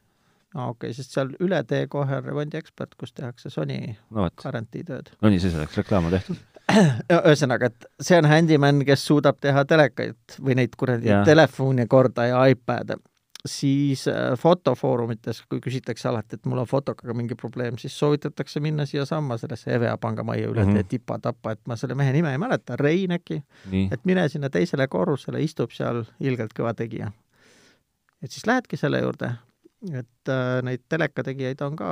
[0.58, 3.80] Aa, okei okay,, sest seal üle tee kohe on remondiekspert, kus tehakse Sony
[4.14, 5.14] no, garantiitööd.
[5.22, 6.40] no nii, see selleks, reklaam tehtud.
[7.18, 12.42] Ühesõnaga, et see on handyman, kes suudab teha telekaid või neid kuradi telefone korda ja
[12.52, 13.00] iPad'e.
[13.48, 18.84] Siis äh, fotofoorumites, kui küsitakse alati, et mul on fotokaga mingi probleem, siis soovitatakse minna
[18.90, 20.90] siiasamma sellesse EVEA panga majja üle mm -hmm.
[20.90, 23.44] tipa-tapa, et ma selle mehe nime ei mäleta, Rein äkki,
[23.92, 27.12] et mine sinna teisele korrusele, istub seal ilgelt kõva tegija.
[28.22, 29.32] et siis lähedki selle juurde,
[29.86, 31.92] et äh, neid telekategijaid on ka,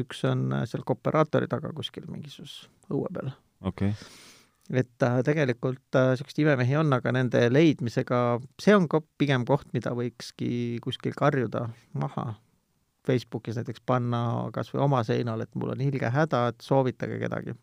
[0.00, 3.32] üks on äh, seal kooperaatori taga kuskil mingisuguses õue peal.
[3.62, 4.28] okei okay
[4.70, 9.90] et äh, tegelikult niisuguseid imemehi on, aga nende leidmisega, see on ka pigem koht, mida
[9.98, 11.64] võikski kuskil karjuda
[11.98, 12.36] maha.
[13.08, 14.20] Facebookis näiteks panna
[14.54, 17.56] kas või oma seinale, et mul on ilge häda, et soovitage kedagi.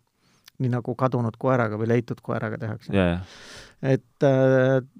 [0.58, 3.20] nii nagu kadunud koeraga või leitud koeraga tehakse yeah..
[3.86, 4.26] et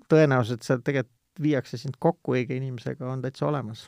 [0.08, 3.88] tõenäoliselt seal tegelikult viiakse sind kokku õige inimesega, on täitsa olemas.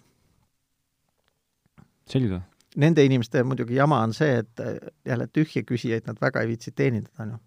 [2.10, 2.41] selge.
[2.78, 4.62] Nende inimeste muidugi jama on see, et
[5.06, 7.39] jälle tühje küsijaid nad väga ei viitsi teenindada, noh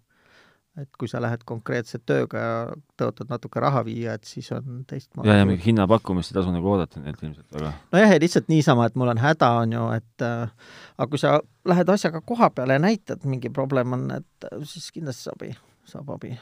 [0.81, 2.53] et kui sa lähed konkreetse tööga ja
[2.97, 5.29] tõotad natuke raha viia, et siis on teistmoodi.
[5.29, 8.87] ja, ja mingit hinnapakkumist ei tasu nagu oodata neilt ilmselt, aga nojah, ja lihtsalt niisama,
[8.89, 11.35] et mul on häda, on ju, et äh, aga kui sa
[11.69, 15.45] lähed asjaga koha peale ja näitad, mingi probleem on, et äh, siis kindlasti saab,
[15.89, 16.33] saab abi.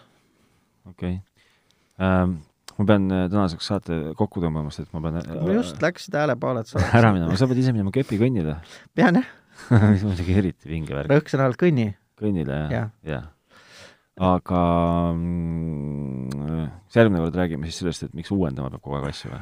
[0.87, 1.19] okei okay.
[1.99, 2.39] ähm,.
[2.77, 6.17] Ma pean äh, tänaseks saate kokku tõmbama, sest et ma pean äh, ma just läksid
[6.17, 8.57] häälepaaled ära minema, sa pead ise minema kepikõnnile
[8.97, 9.37] pean jah
[9.91, 11.11] mis muidugi eriti vinge värk.
[11.11, 11.91] rõhk sõna all kõnni.
[12.19, 12.89] kõnnile, jah?
[13.05, 13.21] jah ja
[14.21, 14.61] aga
[15.15, 19.41] mm, kas järgmine kord räägime siis sellest, et miks uuendama peab kogu aeg asju või?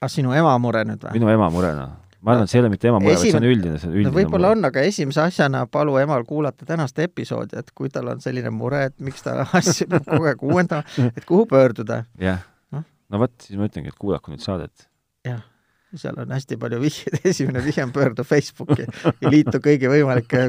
[0.00, 1.16] ah, sinu ema mure nüüd või?
[1.16, 1.96] minu ema mure, noh.
[2.22, 3.90] Ma arvan, et see ei ole mitte ema mure Esim..., vaid see on üldine, see
[3.90, 7.92] on üldine no võib-olla on, aga esimese asjana palu emal kuulata tänast episoodi, et kui
[7.94, 12.02] tal on selline mure, et miks ta asju peab kogu aeg uuendama, et kuhu pöörduda.
[12.22, 12.42] jah
[12.74, 14.88] no., no vot, siis ma ütlengi, et kuulaku nüüd saadet.
[15.28, 15.44] jah
[15.96, 20.48] seal on hästi palju vihjeid, esimene vihje on pöördu Facebooki ja liitu kõigi võimalike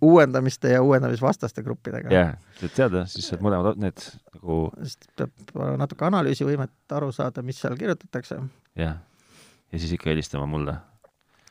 [0.00, 2.12] uuendamiste ja uuendamisvastaste gruppidega.
[2.14, 2.30] jah
[2.62, 7.76] et teada, siis saad mõlemad need nagu sest peab natuke analüüsivõimet aru saada, mis seal
[7.80, 8.40] kirjutatakse.
[8.80, 8.96] jah,
[9.74, 10.78] ja siis ikka helistama mulle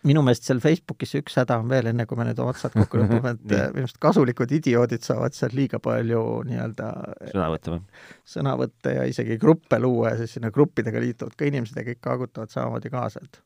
[0.08, 3.34] minu meelest seal Facebookis üks häda on veel, enne kui me nüüd otsad kokku lõpeme,
[3.36, 3.46] et
[3.76, 6.90] minu arust kasulikud idioodid saavad seal liiga palju nii-öelda
[7.32, 7.82] sõnavõtte või?
[8.36, 12.52] sõnavõtte ja isegi gruppe luua ja siis sinna gruppidega liituvad ka inimesed ja kõik kaagutavad
[12.54, 13.40] samamoodi kaasa, et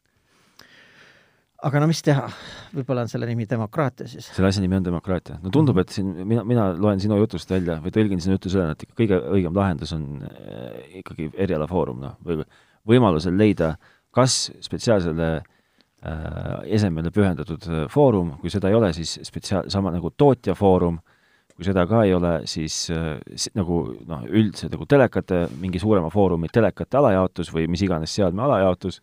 [1.67, 2.25] aga no mis teha,
[2.75, 4.30] võib-olla on selle nimi demokraatia siis?
[4.34, 5.38] selle asja nimi on demokraatia.
[5.43, 8.78] no tundub, et siin mina, mina loen sinu jutust välja või tõlgin sinu jutu sellena,
[8.78, 12.41] et kõige õigem lahendus on äh, ikkagi erialafoorum, noh, või
[12.88, 13.75] võimalusel leida
[14.18, 15.43] kas spetsiaalsele äh,
[16.78, 20.99] esemele pühendatud äh, foorum, kui seda ei ole, siis spetsiaal-, sama nagu tootjafoorum,
[21.57, 23.15] kui seda ka ei ole, siis äh,
[23.57, 29.01] nagu noh, üldse nagu telekate, mingi suurema foorumi telekate alajaotus või mis iganes seadme alajaotus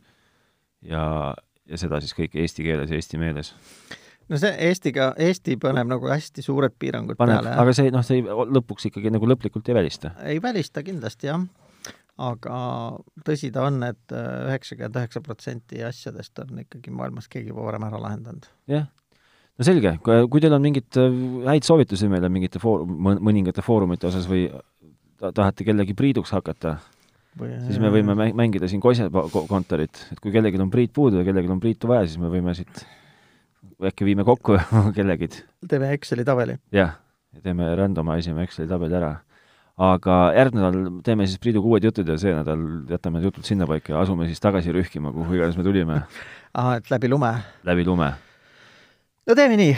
[0.86, 1.34] ja,
[1.70, 3.54] ja seda siis kõik eesti keeles ja eesti meeles.
[4.28, 7.58] no see Eestiga, Eesti paneb nagu hästi suured piirangud paneb, peale.
[7.62, 8.24] aga see, noh, see ei,
[8.58, 10.14] lõpuks ikkagi nagu lõplikult ei välista.
[10.26, 11.44] ei välista kindlasti, jah
[12.22, 12.58] aga
[13.26, 14.14] tõsi ta on et, et
[14.50, 18.46] üheksakümmend üheksa protsenti asjadest on ikkagi maailmas keegi juba varem ära lahendanud.
[18.70, 18.86] jah,
[19.58, 21.18] no selge, kui teil on mingeid äh,
[21.50, 24.46] häid soovitusi meile mingite foor-, mõningate foorumite osas või
[25.18, 26.76] tahate kellegi priiduks hakata,
[27.38, 29.08] siis me võime mängida siin Kose
[29.50, 32.54] kontorit, et kui kellelgi on priit puudu ja kellelgi on priitu vaja, siis me võime
[32.54, 32.84] siit,
[33.90, 34.60] äkki viime kokku
[34.98, 35.32] kellegi.
[35.66, 36.60] teeme Exceli tabeli.
[36.74, 36.98] jah,
[37.34, 39.16] ja teeme randomisime Exceli tabeli ära
[39.80, 42.60] aga järgmine nädal teeme siis Priiduga uued jutud ja see nädal
[42.90, 46.02] jätame need jutud sinnapaika ja asume siis tagasi rühkima, kuhu iganes me tulime.
[46.54, 47.32] aa, et läbi lume?
[47.66, 48.12] läbi lume.
[49.26, 49.72] no teeme nii.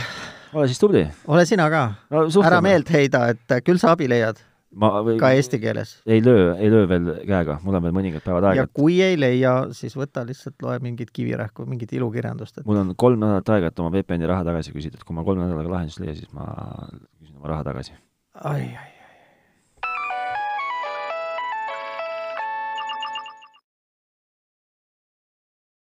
[0.52, 1.06] ole siis tubli.
[1.26, 2.26] ole sina ka no,.
[2.44, 4.42] ära meelt heida, et küll sa abi leiad.
[4.76, 5.16] ma või...
[5.22, 5.94] ka eesti keeles.
[6.04, 8.66] ei löö, ei löö veel käega, mul on veel mõningad päevad aega.
[8.66, 12.66] ja kui ei leia, siis võta lihtsalt, loe mingit kivirähku, mingit ilukirjandust et....
[12.68, 15.46] mul on kolm nädalat aega, et oma VPN-i raha tagasi küsida, et kui ma kolme
[15.46, 16.50] nädalaga lahendust ei leia, siis ma
[17.16, 17.96] küsin oma raha tagasi.
[18.44, 18.95] ai, ai